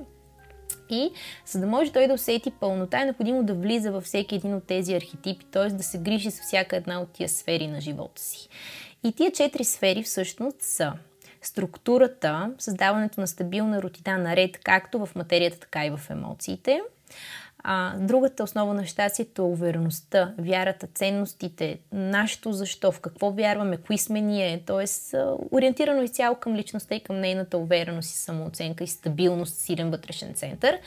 И 0.90 1.12
за 1.46 1.60
да 1.60 1.68
може 1.68 1.92
той 1.92 2.08
да 2.08 2.13
усети 2.13 2.51
пълнота, 2.51 3.01
е 3.01 3.06
необходимо 3.06 3.44
да 3.44 3.54
влиза 3.54 3.92
във 3.92 4.04
всеки 4.04 4.36
един 4.36 4.54
от 4.54 4.63
тези 4.63 4.94
архетипи, 4.94 5.46
т.е. 5.51 5.68
да 5.68 5.84
се 5.84 5.98
грижи 5.98 6.32
с 6.32 6.42
всяка 6.42 6.75
една 6.75 7.01
от 7.01 7.10
тия 7.10 7.30
сфери 7.30 7.68
на 7.68 7.82
живота 7.82 8.22
си. 8.22 8.50
И 9.04 9.12
тия 9.12 9.32
четири 9.32 9.63
сфери 9.63 10.04
всъщност 10.04 10.62
са 10.62 10.94
структурата, 11.42 12.51
създаването 12.60 13.22
на 13.22 13.28
стабилна 13.28 13.82
рутина 13.82 14.18
наред 14.18 14.58
както 14.58 15.06
в 15.06 15.16
материята, 15.16 15.60
така 15.60 15.86
и 15.86 15.90
в 15.90 16.01
емоциите– 16.10 16.82
а, 17.63 17.98
другата 17.98 18.44
основа 18.44 18.74
на 18.74 18.86
щастието 18.86 19.41
е 19.41 19.46
увереността, 19.46 20.34
вярата, 20.38 20.88
ценностите, 20.96 21.80
нашето 21.91 22.53
защо, 22.53 22.91
в 22.91 23.00
какво 23.00 23.32
вярваме, 23.32 23.77
кои 23.77 23.98
сме 23.98 24.22
ние, 24.22 24.63
т.е. 24.65 25.18
ориентирано 25.51 26.01
изцяло 26.01 26.36
към 26.36 26.56
личността 26.56 26.96
и 26.96 27.00
към 27.00 27.20
нейната 27.20 27.58
увереност 27.58 28.10
и 28.10 28.18
самооценка 28.18 28.84
и 28.84 28.88
стабилност, 28.88 29.56
силен 29.56 29.91
вътрешен 29.91 30.34
център. 30.34 30.80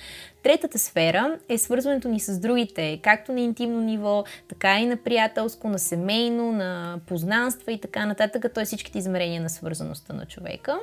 Третата 0.45 0.79
сфера 0.79 1.39
е 1.49 1.59
свързването 1.59 2.09
ни 2.09 2.21
с 2.21 2.39
другите, 2.39 3.01
както 3.03 3.33
на 3.33 3.41
интимно 3.41 3.81
ниво, 3.81 4.25
така 4.49 4.81
и 4.81 4.87
на 4.87 4.97
приятелско, 4.97 5.69
на 5.69 5.79
семейно, 5.79 6.53
на 6.53 7.01
познанства 7.07 7.73
и 7.73 7.81
така 7.81 8.07
нататък, 8.07 8.55
т.е. 8.55 8.65
всичките 8.65 8.99
измерения 8.99 9.43
на 9.43 9.51
свързаността 9.51 10.13
на 10.13 10.27
човека. 10.27 10.79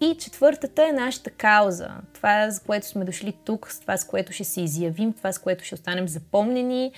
И 0.00 0.16
четвъртата 0.20 0.86
е 0.88 0.92
нашата 0.92 1.30
кауза. 1.30 1.88
Това, 2.14 2.50
за 2.50 2.60
което 2.60 2.86
сме 2.86 3.04
дошли 3.04 3.34
тук, 3.44 3.70
с 3.70 3.80
това, 3.80 3.96
с 3.96 4.04
което 4.04 4.32
ще 4.32 4.44
се 4.44 4.60
изявим, 4.60 5.12
това, 5.12 5.32
с 5.32 5.38
което 5.38 5.64
ще 5.64 5.74
останем 5.74 6.08
запомнени. 6.08 6.92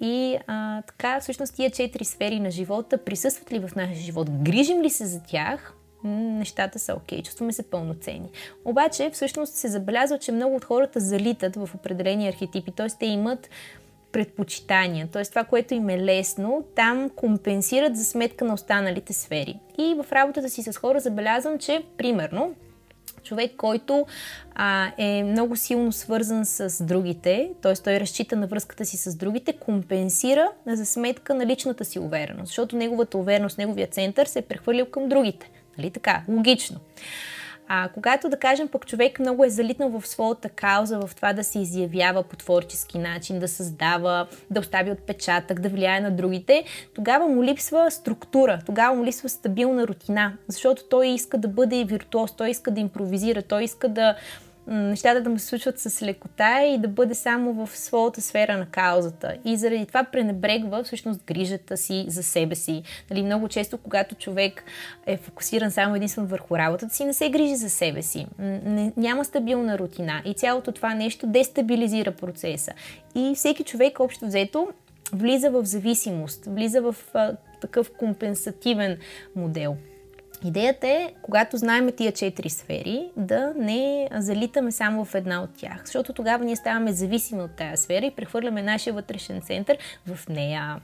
И 0.00 0.38
а, 0.46 0.82
така, 0.82 1.20
всъщност, 1.20 1.54
тия 1.54 1.70
четири 1.70 2.04
сфери 2.04 2.40
на 2.40 2.50
живота 2.50 3.04
присъстват 3.04 3.52
ли 3.52 3.58
в 3.58 3.74
нашия 3.76 3.96
живот? 3.96 4.30
Грижим 4.30 4.82
ли 4.82 4.90
се 4.90 5.06
за 5.06 5.22
тях? 5.22 5.74
Нещата 6.04 6.78
са 6.78 6.94
окей, 6.94 7.18
okay, 7.18 7.24
чувстваме 7.24 7.52
се 7.52 7.62
пълноценни. 7.62 8.30
Обаче, 8.64 9.10
всъщност 9.12 9.54
се 9.54 9.68
забелязва, 9.68 10.18
че 10.18 10.32
много 10.32 10.56
от 10.56 10.64
хората 10.64 11.00
залитат 11.00 11.56
в 11.56 11.70
определени 11.74 12.28
архетипи, 12.28 12.72
т.е. 12.72 12.86
те 12.98 13.06
имат 13.06 13.50
предпочитания, 14.12 15.08
т.е. 15.12 15.22
това, 15.22 15.44
което 15.44 15.74
им 15.74 15.88
е 15.88 15.98
лесно, 15.98 16.64
там 16.76 17.10
компенсират 17.10 17.96
за 17.96 18.04
сметка 18.04 18.44
на 18.44 18.54
останалите 18.54 19.12
сфери. 19.12 19.58
И 19.78 19.94
в 19.94 20.12
работата 20.12 20.48
си 20.48 20.62
с 20.62 20.76
хора 20.76 21.00
забелязвам, 21.00 21.58
че, 21.58 21.82
примерно, 21.96 22.54
човек, 23.22 23.52
който 23.56 24.06
а, 24.54 24.92
е 24.98 25.22
много 25.22 25.56
силно 25.56 25.92
свързан 25.92 26.46
с 26.46 26.84
другите, 26.84 27.50
т.е. 27.62 27.74
той 27.74 28.00
разчита 28.00 28.36
на 28.36 28.46
връзката 28.46 28.84
си 28.84 28.96
с 28.96 29.16
другите, 29.16 29.52
компенсира 29.52 30.50
за 30.66 30.86
сметка 30.86 31.34
на 31.34 31.46
личната 31.46 31.84
си 31.84 31.98
увереност, 31.98 32.46
защото 32.46 32.76
неговата 32.76 33.18
увереност, 33.18 33.58
неговия 33.58 33.86
център 33.86 34.26
се 34.26 34.38
е 34.38 34.42
прехвърлил 34.42 34.86
към 34.86 35.08
другите. 35.08 35.50
Нали 35.80 35.90
така? 35.90 36.22
Логично. 36.28 36.76
А 37.72 37.88
когато, 37.94 38.28
да 38.28 38.36
кажем, 38.36 38.68
пък 38.68 38.86
човек 38.86 39.18
много 39.18 39.44
е 39.44 39.50
залитнал 39.50 39.88
в 39.88 40.06
своята 40.06 40.48
кауза, 40.48 40.98
в 41.06 41.14
това 41.14 41.32
да 41.32 41.44
се 41.44 41.58
изявява 41.58 42.22
по 42.22 42.36
творчески 42.36 42.98
начин, 42.98 43.38
да 43.38 43.48
създава, 43.48 44.26
да 44.50 44.60
остави 44.60 44.90
отпечатък, 44.90 45.60
да 45.60 45.68
влияе 45.68 46.00
на 46.00 46.10
другите, 46.10 46.64
тогава 46.94 47.28
му 47.28 47.44
липсва 47.44 47.90
структура, 47.90 48.58
тогава 48.66 48.94
му 48.96 49.04
липсва 49.04 49.28
стабилна 49.28 49.86
рутина, 49.86 50.32
защото 50.48 50.84
той 50.90 51.08
иска 51.08 51.38
да 51.38 51.48
бъде 51.48 51.84
виртуоз, 51.84 52.32
той 52.32 52.50
иска 52.50 52.70
да 52.70 52.80
импровизира, 52.80 53.42
той 53.42 53.64
иска 53.64 53.88
да 53.88 54.16
нещата 54.66 55.22
да 55.22 55.30
му 55.30 55.38
се 55.38 55.46
случват 55.46 55.78
с 55.78 56.02
лекота 56.02 56.62
и 56.62 56.78
да 56.78 56.88
бъде 56.88 57.14
само 57.14 57.66
в 57.66 57.76
своята 57.76 58.20
сфера 58.20 58.58
на 58.58 58.66
каузата. 58.66 59.36
И 59.44 59.56
заради 59.56 59.86
това 59.86 60.04
пренебрегва 60.04 60.84
всъщност 60.84 61.24
грижата 61.24 61.76
си 61.76 62.04
за 62.08 62.22
себе 62.22 62.54
си. 62.54 62.82
Нали, 63.10 63.22
много 63.22 63.48
често, 63.48 63.78
когато 63.78 64.14
човек 64.14 64.64
е 65.06 65.16
фокусиран 65.16 65.70
само 65.70 65.96
единствено 65.96 66.28
върху 66.28 66.58
работата 66.58 66.94
си, 66.94 67.04
не 67.04 67.14
се 67.14 67.30
грижи 67.30 67.56
за 67.56 67.70
себе 67.70 68.02
си. 68.02 68.26
Не, 68.38 68.92
няма 68.96 69.24
стабилна 69.24 69.78
рутина 69.78 70.22
и 70.24 70.34
цялото 70.34 70.72
това 70.72 70.94
нещо 70.94 71.26
дестабилизира 71.26 72.12
процеса. 72.12 72.72
И 73.14 73.32
всеки 73.34 73.64
човек, 73.64 74.00
общо 74.00 74.26
взето, 74.26 74.68
влиза 75.12 75.50
в 75.50 75.64
зависимост, 75.64 76.44
влиза 76.46 76.80
в 76.80 76.96
а, 77.14 77.36
такъв 77.60 77.90
компенсативен 77.98 78.98
модел. 79.36 79.76
Идеята 80.44 80.88
е, 80.88 81.12
когато 81.22 81.56
знаем 81.56 81.90
тия 81.96 82.12
четири 82.12 82.50
сфери, 82.50 83.10
да 83.16 83.52
не 83.56 84.08
залитаме 84.16 84.72
само 84.72 85.04
в 85.04 85.14
една 85.14 85.42
от 85.42 85.50
тях, 85.56 85.82
защото 85.84 86.12
тогава 86.12 86.44
ние 86.44 86.56
ставаме 86.56 86.92
зависими 86.92 87.42
от 87.42 87.50
тази 87.56 87.82
сфера 87.82 88.06
и 88.06 88.10
прехвърляме 88.10 88.62
нашия 88.62 88.92
вътрешен 88.92 89.40
център 89.40 89.78
в 90.06 90.28
нея. 90.28 90.80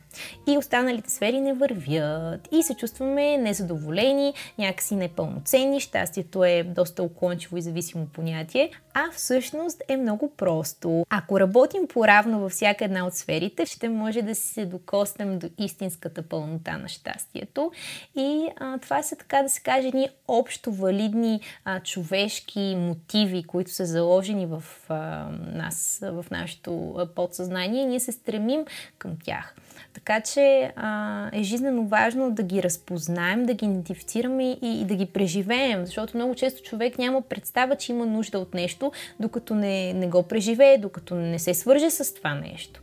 И 0.46 0.58
останалите 0.58 1.10
сфери 1.10 1.40
не 1.40 1.54
вървят 1.54 2.48
и 2.52 2.62
се 2.62 2.74
чувстваме 2.74 3.38
незадоволени, 3.38 4.34
някакси 4.58 4.96
непълноценни. 4.96 5.80
Щастието 5.80 6.44
е 6.44 6.62
доста 6.62 7.02
уклончиво 7.02 7.56
и 7.56 7.62
зависимо 7.62 8.06
понятие, 8.06 8.70
а 8.94 9.04
всъщност 9.12 9.82
е 9.88 9.96
много 9.96 10.32
просто. 10.36 11.06
Ако 11.10 11.40
работим 11.40 11.88
по-равно 11.88 12.40
във 12.40 12.52
всяка 12.52 12.84
една 12.84 13.06
от 13.06 13.14
сферите, 13.14 13.66
ще 13.66 13.88
може 13.88 14.22
да 14.22 14.34
се 14.34 14.66
докоснем 14.66 15.38
до 15.38 15.48
истинската 15.58 16.22
пълнота 16.22 16.78
на 16.78 16.88
щастието. 16.88 17.72
И 18.16 18.48
а, 18.56 18.78
това 18.78 19.02
са 19.02 19.16
така 19.16 19.45
да 19.46 19.50
се 19.50 19.60
каже 19.60 19.88
едни 19.88 20.08
общо 20.28 20.72
валидни 20.72 21.40
а, 21.64 21.80
човешки 21.80 22.76
мотиви, 22.78 23.44
които 23.44 23.70
са 23.70 23.86
заложени 23.86 24.46
в 24.46 24.64
а, 24.88 25.28
нас, 25.54 25.98
в 26.02 26.24
нашето 26.30 27.06
подсъзнание 27.14 27.86
ние 27.86 28.00
се 28.00 28.12
стремим 28.12 28.64
към 28.98 29.16
тях. 29.24 29.54
Така 29.94 30.20
че 30.20 30.72
а, 30.76 31.28
е 31.32 31.42
жизненно 31.42 31.86
важно 31.86 32.30
да 32.30 32.42
ги 32.42 32.62
разпознаем, 32.62 33.46
да 33.46 33.54
ги 33.54 33.64
идентифицираме 33.64 34.50
и, 34.50 34.58
и 34.62 34.84
да 34.84 34.94
ги 34.94 35.06
преживеем, 35.06 35.86
защото 35.86 36.16
много 36.16 36.34
често 36.34 36.62
човек 36.62 36.98
няма 36.98 37.22
представа, 37.22 37.76
че 37.76 37.92
има 37.92 38.06
нужда 38.06 38.38
от 38.38 38.54
нещо, 38.54 38.92
докато 39.20 39.54
не, 39.54 39.92
не 39.92 40.08
го 40.08 40.22
преживее, 40.22 40.78
докато 40.78 41.14
не 41.14 41.38
се 41.38 41.54
свърже 41.54 41.90
с 41.90 42.14
това 42.14 42.34
нещо. 42.34 42.80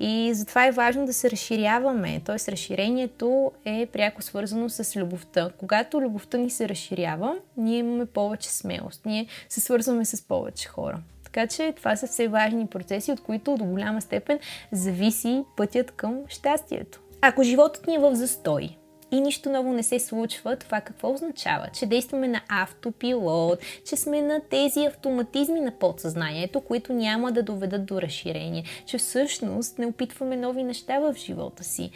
И 0.00 0.30
затова 0.34 0.66
е 0.66 0.72
важно 0.72 1.06
да 1.06 1.12
се 1.12 1.30
разширяваме. 1.30 2.20
Т.е. 2.24 2.52
разширението 2.52 3.52
е 3.64 3.86
пряко 3.86 4.22
свързано 4.22 4.68
с 4.68 4.96
любовта. 4.96 5.50
Когато 5.58 6.00
любовта 6.00 6.38
ни 6.38 6.50
се 6.50 6.68
разширява, 6.68 7.36
ние 7.56 7.78
имаме 7.78 8.06
повече 8.06 8.48
смелост. 8.48 9.06
Ние 9.06 9.26
се 9.48 9.60
свързваме 9.60 10.04
с 10.04 10.22
повече 10.22 10.68
хора. 10.68 10.98
Така 11.34 11.46
че 11.46 11.72
това 11.72 11.96
са 11.96 12.06
все 12.06 12.28
важни 12.28 12.66
процеси, 12.66 13.12
от 13.12 13.20
които 13.20 13.56
до 13.56 13.64
голяма 13.64 14.00
степен 14.00 14.38
зависи 14.72 15.44
пътят 15.56 15.90
към 15.90 16.20
щастието. 16.28 17.00
Ако 17.20 17.42
животът 17.42 17.86
ни 17.86 17.94
е 17.94 17.98
в 17.98 18.14
застой, 18.14 18.76
и 19.10 19.20
нищо 19.20 19.50
ново 19.50 19.72
не 19.72 19.82
се 19.82 19.98
случва, 19.98 20.56
това 20.56 20.80
какво 20.80 21.12
означава? 21.12 21.66
Че 21.72 21.86
действаме 21.86 22.28
на 22.28 22.40
автопилот, 22.48 23.58
че 23.88 23.96
сме 23.96 24.22
на 24.22 24.40
тези 24.50 24.86
автоматизми 24.86 25.60
на 25.60 25.70
подсъзнанието, 25.70 26.60
които 26.60 26.92
няма 26.92 27.32
да 27.32 27.42
доведат 27.42 27.86
до 27.86 28.02
разширение, 28.02 28.64
че 28.86 28.98
всъщност 28.98 29.78
не 29.78 29.86
опитваме 29.86 30.36
нови 30.36 30.62
неща 30.62 30.98
в 30.98 31.14
живота 31.14 31.64
си. 31.64 31.90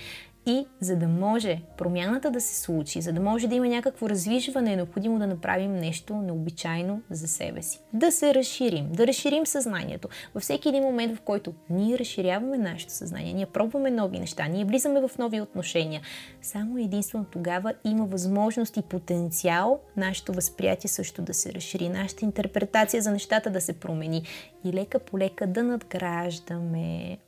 И 0.47 0.67
за 0.81 0.97
да 0.97 1.09
може 1.09 1.63
промяната 1.79 2.31
да 2.31 2.41
се 2.41 2.61
случи, 2.61 3.03
за 3.03 3.13
да 3.13 3.21
може 3.21 3.49
да 3.49 3.55
има 3.55 3.69
някакво 3.69 4.09
развижване, 4.09 4.73
е 4.73 4.77
необходимо 4.77 5.19
да 5.19 5.27
направим 5.27 5.75
нещо 5.75 6.17
необичайно 6.17 7.03
за 7.11 7.29
себе 7.29 7.63
си. 7.63 7.81
Да 7.93 8.13
се 8.13 8.35
разширим, 8.35 8.89
да 8.93 9.07
разширим 9.07 9.47
съзнанието. 9.47 10.09
Във 10.35 10.43
всеки 10.43 10.69
един 10.69 10.83
момент, 10.83 11.17
в 11.17 11.21
който 11.21 11.55
ние 11.71 11.99
разширяваме 11.99 12.59
нашето 12.59 12.93
съзнание, 12.93 13.33
ние 13.33 13.47
пробваме 13.47 13.91
нови 13.91 14.19
неща, 14.19 14.49
ние 14.49 14.65
влизаме 14.65 15.01
в 15.01 15.19
нови 15.19 15.41
отношения, 15.41 16.01
само 16.43 16.79
единствено 16.79 17.25
тогава 17.25 17.75
има 17.85 18.07
възможност 18.07 18.77
и 18.77 18.83
потенциал 18.83 19.81
нашето 19.97 20.33
възприятие 20.33 20.91
също 20.91 21.23
да 21.23 21.35
се 21.35 21.53
разшири, 21.53 21.89
нашата 21.89 22.25
интерпретация 22.25 23.03
за 23.03 23.11
нещата 23.11 23.51
да 23.51 23.61
се 23.61 23.73
промени 23.73 24.23
и 24.65 24.73
лека 24.73 24.99
по 24.99 25.19
лека 25.19 25.47
да 25.47 25.63
надграждаме 25.63 27.19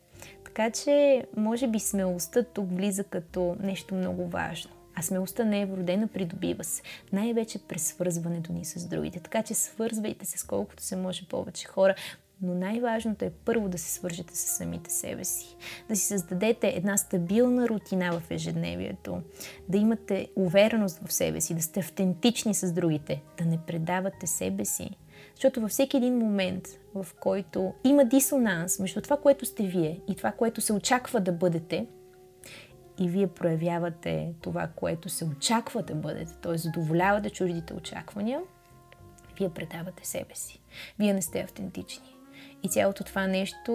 така 0.55 0.71
че, 0.71 1.25
може 1.37 1.69
би 1.69 1.81
смелостта 1.81 2.43
тук 2.43 2.77
влиза 2.77 3.05
като 3.05 3.57
нещо 3.61 3.95
много 3.95 4.29
важно. 4.29 4.71
А 4.95 5.03
смелостта 5.03 5.45
не 5.45 5.61
е 5.61 5.67
вродена, 5.67 6.09
придобива 6.09 6.65
се. 6.65 6.83
Най-вече 7.13 7.59
през 7.59 7.83
свързването 7.83 8.53
ни 8.53 8.65
с 8.65 8.87
другите. 8.87 9.21
Така 9.21 9.43
че 9.43 9.55
свързвайте 9.55 10.27
се 10.27 10.39
с 10.39 10.45
колкото 10.45 10.83
се 10.83 10.97
може 10.97 11.29
повече 11.29 11.67
хора. 11.67 11.95
Но 12.43 12.55
най-важното 12.55 13.25
е 13.25 13.31
първо 13.45 13.69
да 13.69 13.79
се 13.79 13.91
свържете 13.91 14.37
с 14.37 14.41
самите 14.41 14.91
себе 14.91 15.25
си. 15.25 15.57
Да 15.89 15.97
си 15.97 16.07
създадете 16.07 16.69
една 16.69 16.97
стабилна 16.97 17.69
рутина 17.69 18.21
в 18.21 18.31
ежедневието. 18.31 19.23
Да 19.69 19.79
имате 19.79 20.29
увереност 20.37 21.01
в 21.07 21.13
себе 21.13 21.41
си, 21.41 21.55
да 21.55 21.63
сте 21.63 21.81
автентични 21.81 22.55
с 22.55 22.73
другите, 22.73 23.23
да 23.39 23.45
не 23.45 23.59
предавате 23.67 24.27
себе 24.27 24.65
си. 24.65 24.91
Защото 25.41 25.61
във 25.61 25.71
всеки 25.71 25.97
един 25.97 26.19
момент, 26.19 26.69
в 26.95 27.07
който 27.21 27.75
има 27.85 28.05
дисонанс 28.05 28.79
между 28.79 29.01
това, 29.01 29.17
което 29.17 29.47
сте 29.47 29.63
вие 29.63 30.01
и 30.09 30.15
това, 30.15 30.33
което 30.33 30.61
се 30.61 30.73
очаква 30.73 31.21
да 31.21 31.33
бъдете, 31.33 31.87
и 32.99 33.09
вие 33.09 33.27
проявявате 33.27 34.35
това, 34.41 34.69
което 34.77 35.09
се 35.09 35.25
очаква 35.25 35.83
да 35.83 35.95
бъдете, 35.95 36.33
т.е. 36.43 36.59
задоволявате 36.59 37.31
чуждите 37.31 37.75
очаквания, 37.75 38.41
вие 39.39 39.49
предавате 39.49 40.07
себе 40.07 40.35
си. 40.35 40.61
Вие 40.99 41.13
не 41.13 41.23
сте 41.23 41.41
автентични. 41.41 42.17
И 42.63 42.69
цялото 42.69 43.05
това 43.05 43.27
нещо 43.27 43.73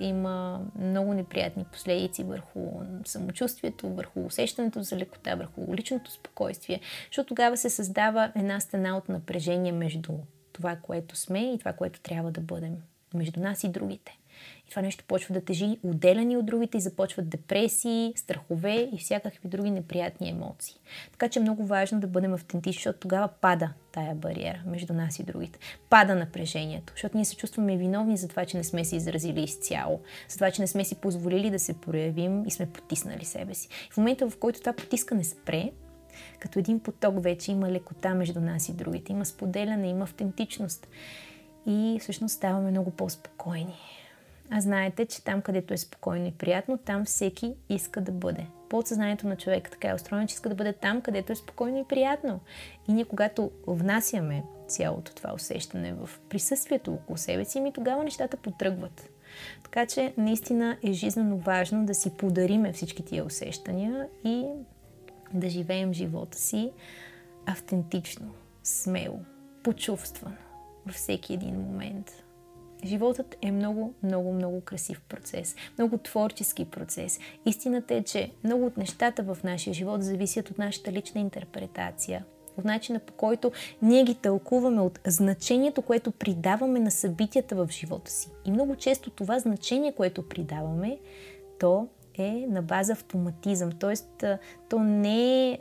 има 0.00 0.60
много 0.78 1.14
неприятни 1.14 1.64
последици 1.72 2.24
върху 2.24 2.60
самочувствието, 3.04 3.88
върху 3.88 4.26
усещането 4.26 4.82
за 4.82 4.96
лекота, 4.96 5.36
върху 5.36 5.74
личното 5.74 6.10
спокойствие, 6.10 6.80
защото 7.06 7.28
тогава 7.28 7.56
се 7.56 7.70
създава 7.70 8.32
една 8.36 8.60
стена 8.60 8.96
от 8.96 9.08
напрежение 9.08 9.72
между 9.72 10.12
това, 10.56 10.76
което 10.76 11.16
сме 11.16 11.52
и 11.52 11.58
това, 11.58 11.72
което 11.72 12.00
трябва 12.00 12.30
да 12.30 12.40
бъдем 12.40 12.76
между 13.14 13.40
нас 13.40 13.64
и 13.64 13.68
другите. 13.68 14.18
И 14.66 14.70
това 14.70 14.82
нещо 14.82 15.04
почва 15.08 15.34
да 15.34 15.44
тежи 15.44 15.78
отделени 15.82 16.36
от 16.36 16.46
другите 16.46 16.78
и 16.78 16.80
започват 16.80 17.28
депресии, 17.28 18.12
страхове 18.16 18.90
и 18.92 18.98
всякакви 18.98 19.48
други 19.48 19.70
неприятни 19.70 20.30
емоции. 20.30 20.74
Така 21.12 21.28
че 21.28 21.38
е 21.38 21.42
много 21.42 21.66
важно 21.66 22.00
да 22.00 22.06
бъдем 22.06 22.34
автентични, 22.34 22.72
защото 22.72 22.98
тогава 22.98 23.28
пада 23.28 23.72
тая 23.92 24.14
бариера 24.14 24.62
между 24.66 24.92
нас 24.92 25.18
и 25.18 25.24
другите. 25.24 25.58
Пада 25.90 26.14
напрежението, 26.14 26.92
защото 26.92 27.16
ние 27.16 27.24
се 27.24 27.36
чувстваме 27.36 27.76
виновни 27.76 28.16
за 28.16 28.28
това, 28.28 28.44
че 28.44 28.56
не 28.56 28.64
сме 28.64 28.84
се 28.84 28.96
изразили 28.96 29.42
изцяло, 29.42 30.00
за 30.28 30.34
това, 30.34 30.50
че 30.50 30.62
не 30.62 30.66
сме 30.66 30.84
си 30.84 30.94
позволили 30.94 31.50
да 31.50 31.58
се 31.58 31.80
проявим 31.80 32.46
и 32.46 32.50
сме 32.50 32.70
потиснали 32.70 33.24
себе 33.24 33.54
си. 33.54 33.68
В 33.92 33.96
момента, 33.96 34.30
в 34.30 34.38
който 34.38 34.60
това 34.60 34.72
потискане 34.72 35.24
спре, 35.24 35.70
като 36.38 36.58
един 36.58 36.80
поток 36.80 37.22
вече 37.22 37.52
има 37.52 37.70
лекота 37.70 38.14
между 38.14 38.40
нас 38.40 38.68
и 38.68 38.72
другите, 38.72 39.12
има 39.12 39.24
споделяне, 39.24 39.88
има 39.88 40.04
автентичност 40.04 40.88
и 41.66 41.98
всъщност 42.00 42.34
ставаме 42.34 42.70
много 42.70 42.90
по-спокойни. 42.90 43.76
А 44.50 44.60
знаете, 44.60 45.06
че 45.06 45.24
там, 45.24 45.42
където 45.42 45.74
е 45.74 45.78
спокойно 45.78 46.26
и 46.26 46.32
приятно, 46.32 46.78
там 46.78 47.04
всеки 47.04 47.54
иска 47.68 48.00
да 48.00 48.12
бъде. 48.12 48.46
Подсъзнанието 48.68 49.26
на 49.26 49.36
човека 49.36 49.70
така 49.70 49.88
е 49.88 49.94
устроено, 49.94 50.26
че 50.26 50.34
иска 50.34 50.48
да 50.48 50.54
бъде 50.54 50.72
там, 50.72 51.00
където 51.00 51.32
е 51.32 51.36
спокойно 51.36 51.78
и 51.78 51.84
приятно. 51.84 52.40
И 52.88 52.92
ние, 52.92 53.04
когато 53.04 53.50
внасяме 53.66 54.42
цялото 54.68 55.14
това 55.14 55.32
усещане 55.34 55.92
в 55.92 56.10
присъствието 56.28 56.92
около 56.92 57.16
себе 57.16 57.44
си, 57.44 57.60
ми 57.60 57.72
тогава 57.72 58.04
нещата 58.04 58.36
потръгват. 58.36 59.08
Така 59.64 59.86
че 59.86 60.14
наистина 60.16 60.76
е 60.82 60.92
жизненно 60.92 61.38
важно 61.38 61.86
да 61.86 61.94
си 61.94 62.10
подариме 62.10 62.72
всички 62.72 63.04
тия 63.04 63.24
усещания 63.24 64.08
и 64.24 64.44
да 65.34 65.48
живеем 65.48 65.92
живота 65.92 66.38
си 66.38 66.72
автентично, 67.46 68.30
смело, 68.64 69.18
почувствано 69.62 70.36
във 70.86 70.94
всеки 70.94 71.34
един 71.34 71.54
момент. 71.54 72.22
Животът 72.84 73.36
е 73.42 73.52
много, 73.52 73.94
много, 74.02 74.32
много 74.32 74.60
красив 74.60 75.00
процес, 75.08 75.56
много 75.78 75.98
творчески 75.98 76.64
процес. 76.64 77.18
Истината 77.46 77.94
е, 77.94 78.02
че 78.02 78.32
много 78.44 78.66
от 78.66 78.76
нещата 78.76 79.22
в 79.22 79.38
нашия 79.44 79.74
живот 79.74 80.02
зависят 80.02 80.50
от 80.50 80.58
нашата 80.58 80.92
лична 80.92 81.20
интерпретация, 81.20 82.24
от 82.58 82.64
начина 82.64 82.98
по 82.98 83.12
който 83.12 83.52
ние 83.82 84.04
ги 84.04 84.14
тълкуваме, 84.14 84.80
от 84.80 85.00
значението, 85.06 85.82
което 85.82 86.10
придаваме 86.10 86.80
на 86.80 86.90
събитията 86.90 87.56
в 87.56 87.68
живота 87.70 88.10
си. 88.10 88.30
И 88.44 88.50
много 88.50 88.76
често 88.76 89.10
това 89.10 89.38
значение, 89.38 89.92
което 89.92 90.28
придаваме, 90.28 90.98
то 91.60 91.88
е 92.18 92.46
на 92.48 92.62
база 92.62 92.92
автоматизъм. 92.92 93.72
Тоест, 93.72 94.24
то 94.68 94.78
не 94.78 95.50
е, 95.50 95.58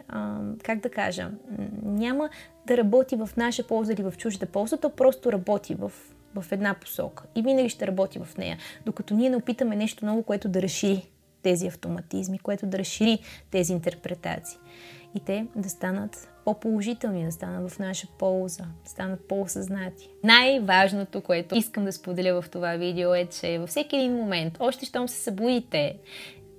как 0.64 0.80
да 0.80 0.90
кажа, 0.90 1.32
няма 1.84 2.30
да 2.68 2.78
работи 2.78 3.16
в 3.16 3.30
наша 3.38 3.68
полза 3.68 3.94
или 3.94 4.04
в 4.04 4.14
чужда 4.18 4.46
полза, 4.46 4.78
то 4.78 4.90
просто 4.90 5.32
работи 5.32 5.76
в, 5.76 5.92
в 6.36 6.46
една 6.52 6.74
посока 6.74 7.24
и 7.36 7.42
винаги 7.42 7.70
ще 7.70 7.88
работи 7.88 8.20
в 8.20 8.38
нея. 8.38 8.58
Докато 8.86 9.14
ние 9.14 9.30
не 9.30 9.38
опитаме 9.38 9.76
нещо 9.76 10.06
ново, 10.06 10.24
което 10.24 10.50
да 10.50 10.62
разшири 10.62 11.08
тези 11.42 11.68
автоматизми, 11.68 12.40
което 12.40 12.66
да 12.66 12.80
разшири 12.80 13.20
тези 13.52 13.74
интерпретации. 13.74 14.58
И 15.16 15.20
те 15.20 15.48
да 15.56 15.70
станат 15.70 16.32
по-положителни, 16.46 17.26
да 17.26 17.32
станат 17.32 17.72
в 17.72 17.80
наша 17.80 18.08
полза, 18.20 18.64
да 18.84 18.90
станат 18.90 19.28
по-осъзнати. 19.28 20.10
Най-важното, 20.24 21.22
което 21.22 21.56
искам 21.56 21.86
да 21.86 21.92
споделя 21.92 22.42
в 22.42 22.50
това 22.50 22.76
видео 22.76 23.14
е, 23.14 23.26
че 23.26 23.60
във 23.60 23.70
всеки 23.70 23.96
един 23.96 24.14
момент, 24.16 24.58
още 24.60 24.86
щом 24.86 25.08
се 25.08 25.24
събудите, 25.24 25.98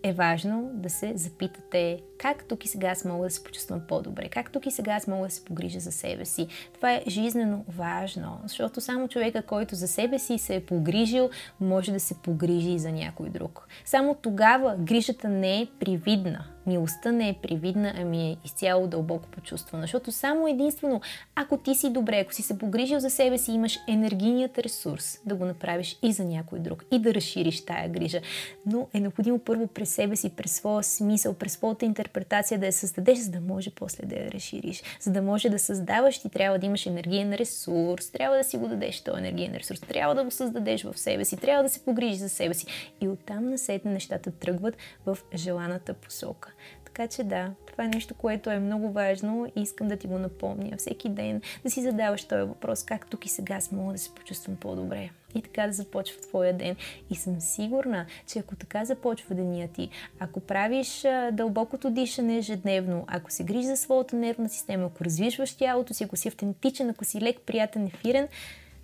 е 0.09 0.13
важно 0.13 0.71
да 0.73 0.91
се 0.91 1.13
запитате 1.17 2.01
как 2.19 2.45
тук 2.45 2.65
и 2.65 2.69
сега 2.69 2.89
аз 2.89 3.05
мога 3.05 3.27
да 3.27 3.31
се 3.31 3.45
почувствам 3.45 3.81
по-добре, 3.89 4.29
как 4.29 4.53
тук 4.53 4.67
и 4.67 4.71
сега 4.71 4.93
аз 4.93 5.07
мога 5.07 5.27
да 5.27 5.35
се 5.35 5.45
погрижа 5.45 5.81
за 5.81 5.93
себе 5.93 6.25
си. 6.25 6.47
Това 6.75 6.93
е 6.93 7.03
жизнено 7.09 7.65
важно, 7.69 8.41
защото 8.43 8.81
само 8.81 9.09
човека, 9.09 9.43
който 9.43 9.75
за 9.75 9.89
себе 9.89 10.19
си 10.19 10.39
се 10.39 10.55
е 10.55 10.65
погрижил, 10.67 11.31
може 11.61 11.93
да 11.93 12.01
се 12.01 12.15
погрижи 12.15 12.71
и 12.71 12.79
за 12.79 12.93
някой 12.93 13.29
друг. 13.29 13.69
Само 13.85 14.15
тогава 14.15 14.77
грижата 14.79 15.29
не 15.29 15.61
е 15.61 15.69
привидна, 15.81 16.45
милостта 16.67 17.13
не 17.13 17.29
е 17.29 17.35
привидна, 17.43 17.95
ами 17.97 18.31
е 18.31 18.37
изцяло 18.45 18.87
дълбоко 18.87 19.29
почувствана. 19.29 19.83
Защото 19.83 20.13
само 20.13 20.49
единствено, 20.49 21.01
ако 21.35 21.57
ти 21.57 21.75
си 21.75 21.91
добре, 21.91 22.21
ако 22.21 22.35
си 22.35 22.43
се 22.43 22.59
погрижил 22.59 23.01
за 23.01 23.11
себе 23.11 23.39
си, 23.39 23.53
имаш 23.53 23.79
енергийният 23.89 24.59
ресурс 24.59 25.19
да 25.27 25.35
го 25.35 25.45
направиш 25.45 25.99
и 26.03 26.13
за 26.13 26.25
някой 26.25 26.59
друг 26.59 26.85
и 26.91 26.99
да 26.99 27.15
разшириш 27.15 27.65
тая 27.65 27.89
грижа. 27.89 28.21
Но 28.67 28.89
е 28.95 29.01
необходимо 29.01 29.39
първо 29.39 29.67
през 29.67 29.91
себе 29.91 30.17
си, 30.17 30.31
през 30.31 30.53
своя 30.53 30.83
смисъл, 30.83 31.35
през 31.35 31.53
своята 31.53 31.85
интерпретация 31.85 32.59
да 32.59 32.67
я 32.67 32.73
създадеш, 32.73 33.19
за 33.19 33.31
да 33.31 33.41
може 33.41 33.71
после 33.71 34.07
да 34.07 34.17
я 34.17 34.31
разшириш. 34.31 34.83
За 35.01 35.11
да 35.11 35.23
може 35.23 35.49
да 35.49 35.59
създаваш, 35.59 36.19
ти 36.19 36.29
трябва 36.29 36.59
да 36.59 36.67
имаш 36.67 36.87
енергиен 36.87 37.35
ресурс, 37.35 38.11
трябва 38.11 38.37
да 38.37 38.45
си 38.45 38.57
го 38.57 38.69
дадеш 38.69 39.01
този 39.01 39.19
енергиен 39.19 39.55
ресурс, 39.55 39.81
трябва 39.81 40.15
да 40.15 40.25
го 40.25 40.31
създадеш 40.31 40.83
в 40.83 40.99
себе 40.99 41.25
си, 41.25 41.37
трябва 41.37 41.63
да 41.63 41.69
се 41.69 41.85
погрижиш 41.85 42.19
за 42.19 42.29
себе 42.29 42.55
си. 42.55 42.67
И 43.01 43.09
оттам 43.09 43.51
насетне 43.51 43.91
нещата 43.91 44.31
тръгват 44.31 44.77
в 45.07 45.19
желаната 45.35 45.95
посока. 45.95 46.53
Така 46.97 47.09
че 47.09 47.25
да, 47.25 47.51
това 47.67 47.85
е 47.85 47.89
нещо, 47.89 48.15
което 48.15 48.51
е 48.51 48.59
много 48.59 48.91
важно 48.91 49.47
и 49.57 49.63
искам 49.63 49.89
да 49.89 49.97
ти 49.97 50.07
го 50.07 50.19
напомня 50.19 50.77
всеки 50.77 51.09
ден, 51.09 51.43
да 51.65 51.71
си 51.71 51.83
задаваш 51.83 52.25
този 52.25 52.43
въпрос, 52.43 52.85
как 52.85 53.07
тук 53.07 53.27
и 53.27 53.29
сега 53.29 53.55
аз 53.55 53.73
мога 53.73 53.93
да 53.93 53.99
се 53.99 54.15
почувствам 54.15 54.57
по-добре. 54.57 55.11
И 55.35 55.43
така 55.43 55.67
да 55.67 55.73
започва 55.73 56.21
твоя 56.21 56.59
ден. 56.59 56.77
И 57.11 57.15
съм 57.15 57.41
сигурна, 57.41 58.07
че 58.27 58.39
ако 58.39 58.57
така 58.57 58.85
започва 58.85 59.35
деня 59.35 59.69
ти, 59.69 59.91
ако 60.19 60.41
правиш 60.41 61.05
дълбокото 61.33 61.91
дишане 61.91 62.37
ежедневно, 62.39 63.05
ако 63.07 63.31
се 63.31 63.45
грижи 63.45 63.67
за 63.67 63.77
своята 63.77 64.17
нервна 64.17 64.49
система, 64.49 64.87
ако 64.87 65.05
развиваш 65.05 65.55
тялото 65.55 65.95
си, 65.95 66.05
ако 66.05 66.17
си 66.17 66.29
автентичен, 66.29 66.91
ако 66.91 67.05
си 67.05 67.21
лек, 67.21 67.41
приятен, 67.41 67.87
ефирен, 67.87 68.29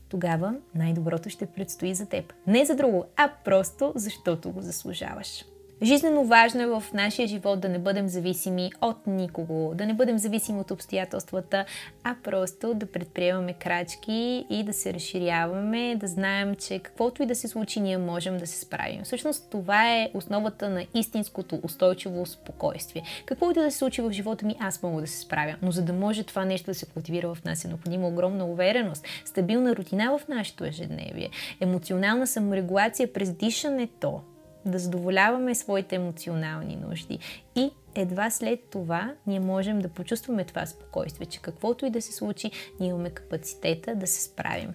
тогава 0.08 0.54
най-доброто 0.74 1.30
ще 1.30 1.46
предстои 1.46 1.94
за 1.94 2.06
теб. 2.06 2.32
Не 2.46 2.64
за 2.64 2.74
друго, 2.74 3.04
а 3.16 3.32
просто 3.44 3.92
защото 3.96 4.50
го 4.50 4.60
заслужаваш. 4.60 5.44
Жизненно 5.82 6.24
важно 6.24 6.62
е 6.62 6.66
в 6.66 6.84
нашия 6.94 7.28
живот 7.28 7.60
да 7.60 7.68
не 7.68 7.78
бъдем 7.78 8.08
зависими 8.08 8.70
от 8.80 9.06
никого, 9.06 9.74
да 9.74 9.86
не 9.86 9.94
бъдем 9.94 10.18
зависими 10.18 10.60
от 10.60 10.70
обстоятелствата, 10.70 11.64
а 12.04 12.16
просто 12.24 12.74
да 12.74 12.86
предприемаме 12.86 13.52
крачки 13.52 14.46
и 14.50 14.64
да 14.64 14.72
се 14.72 14.94
разширяваме, 14.94 15.96
да 15.96 16.06
знаем, 16.06 16.54
че 16.54 16.78
каквото 16.78 17.22
и 17.22 17.26
да 17.26 17.34
се 17.34 17.48
случи, 17.48 17.80
ние 17.80 17.98
можем 17.98 18.38
да 18.38 18.46
се 18.46 18.60
справим. 18.60 19.04
Всъщност 19.04 19.50
това 19.50 19.90
е 19.90 20.10
основата 20.14 20.68
на 20.68 20.86
истинското 20.94 21.60
устойчиво 21.62 22.26
спокойствие. 22.26 23.02
Каквото 23.26 23.60
и 23.60 23.62
да 23.62 23.70
се 23.70 23.78
случи 23.78 24.02
в 24.02 24.12
живота 24.12 24.46
ми, 24.46 24.56
аз 24.60 24.82
мога 24.82 25.00
да 25.00 25.06
се 25.06 25.18
справя. 25.18 25.56
Но 25.62 25.70
за 25.70 25.82
да 25.82 25.92
може 25.92 26.22
това 26.22 26.44
нещо 26.44 26.70
да 26.70 26.74
се 26.74 26.86
култивира 26.86 27.34
в 27.34 27.44
нас 27.44 27.64
е 27.64 27.68
необходима 27.68 28.08
огромна 28.08 28.46
увереност, 28.46 29.06
стабилна 29.24 29.76
рутина 29.76 30.18
в 30.18 30.28
нашето 30.28 30.64
ежедневие, 30.64 31.30
емоционална 31.60 32.26
саморегулация 32.26 33.12
през 33.12 33.32
дишането, 33.32 34.20
да 34.64 34.78
задоволяваме 34.78 35.54
своите 35.54 35.96
емоционални 35.96 36.76
нужди. 36.76 37.18
И 37.56 37.70
едва 37.94 38.30
след 38.30 38.60
това 38.70 39.14
ние 39.26 39.40
можем 39.40 39.78
да 39.78 39.88
почувстваме 39.88 40.44
това 40.44 40.66
спокойствие, 40.66 41.26
че 41.26 41.40
каквото 41.40 41.86
и 41.86 41.90
да 41.90 42.02
се 42.02 42.12
случи, 42.12 42.50
ние 42.80 42.88
имаме 42.88 43.10
капацитета 43.10 43.94
да 43.94 44.06
се 44.06 44.22
справим. 44.22 44.74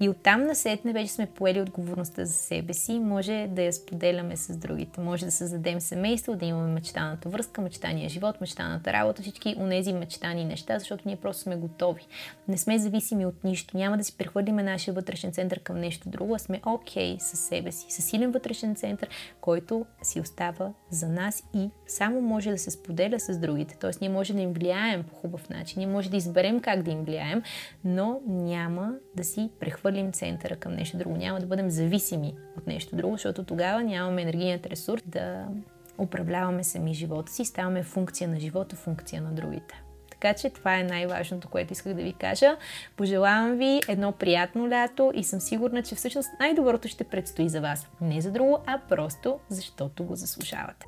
И 0.00 0.08
оттам 0.08 0.44
насетне 0.44 0.92
вече 0.92 1.12
сме 1.12 1.26
поели 1.26 1.60
отговорността 1.60 2.24
за 2.24 2.32
себе 2.32 2.74
си, 2.74 2.98
може 2.98 3.48
да 3.50 3.62
я 3.62 3.72
споделяме 3.72 4.36
с 4.36 4.56
другите, 4.56 5.00
може 5.00 5.24
да 5.24 5.32
създадем 5.32 5.80
семейство, 5.80 6.36
да 6.36 6.46
имаме 6.46 6.72
мечтаната 6.72 7.28
връзка, 7.28 7.60
мечтания 7.60 8.08
живот, 8.08 8.40
мечтаната 8.40 8.92
работа, 8.92 9.22
всички 9.22 9.54
унези 9.58 9.92
мечтани 9.92 10.44
неща, 10.44 10.78
защото 10.78 11.02
ние 11.06 11.16
просто 11.16 11.42
сме 11.42 11.56
готови. 11.56 12.06
Не 12.48 12.58
сме 12.58 12.78
зависими 12.78 13.26
от 13.26 13.44
нищо, 13.44 13.76
няма 13.76 13.98
да 13.98 14.04
си 14.04 14.16
прехвърлиме 14.16 14.62
нашия 14.62 14.94
вътрешен 14.94 15.32
център 15.32 15.60
към 15.60 15.78
нещо 15.78 16.08
друго, 16.08 16.34
а 16.34 16.38
сме 16.38 16.60
окей 16.66 17.16
okay 17.16 17.18
със 17.18 17.40
себе 17.40 17.72
си, 17.72 17.86
с 17.88 18.02
силен 18.02 18.30
вътрешен 18.30 18.74
център, 18.74 19.08
който 19.40 19.86
си 20.02 20.20
остава 20.20 20.72
за 20.90 21.08
нас 21.08 21.42
и 21.54 21.70
само 22.12 22.28
може 22.28 22.50
да 22.50 22.58
се 22.58 22.70
споделя 22.70 23.20
с 23.20 23.38
другите. 23.38 23.76
Тоест 23.80 24.00
ние 24.00 24.10
може 24.10 24.32
да 24.34 24.40
им 24.40 24.52
влияем 24.52 25.02
по 25.02 25.14
хубав 25.14 25.48
начин, 25.48 25.74
ние 25.78 25.86
може 25.86 26.10
да 26.10 26.16
изберем 26.16 26.60
как 26.60 26.82
да 26.82 26.90
им 26.90 27.04
влияем, 27.04 27.42
но 27.84 28.20
няма 28.26 28.94
да 29.16 29.24
си 29.24 29.50
прехвърлим 29.60 30.12
центъра 30.12 30.56
към 30.56 30.72
нещо 30.72 30.96
друго. 30.96 31.16
Няма 31.16 31.40
да 31.40 31.46
бъдем 31.46 31.70
зависими 31.70 32.34
от 32.58 32.66
нещо 32.66 32.96
друго, 32.96 33.14
защото 33.14 33.44
тогава 33.44 33.84
нямаме 33.84 34.22
енергийният 34.22 34.66
ресурс 34.66 35.02
да 35.06 35.46
управляваме 35.98 36.64
сами 36.64 36.94
живота 36.94 37.32
си, 37.32 37.44
ставаме 37.44 37.82
функция 37.82 38.28
на 38.28 38.40
живота, 38.40 38.76
функция 38.76 39.22
на 39.22 39.32
другите. 39.32 39.82
Така 40.10 40.34
че 40.34 40.50
това 40.50 40.78
е 40.78 40.84
най-важното, 40.84 41.48
което 41.48 41.72
исках 41.72 41.94
да 41.94 42.02
ви 42.02 42.12
кажа. 42.12 42.56
Пожелавам 42.96 43.56
ви 43.56 43.80
едно 43.88 44.12
приятно 44.12 44.68
лято 44.68 45.12
и 45.14 45.24
съм 45.24 45.40
сигурна, 45.40 45.82
че 45.82 45.94
всъщност 45.94 46.28
най-доброто 46.40 46.88
ще 46.88 47.04
предстои 47.04 47.48
за 47.48 47.60
вас. 47.60 47.88
Не 48.00 48.20
за 48.20 48.30
друго, 48.30 48.58
а 48.66 48.80
просто 48.88 49.38
защото 49.48 50.04
го 50.04 50.14
заслужавате. 50.14 50.86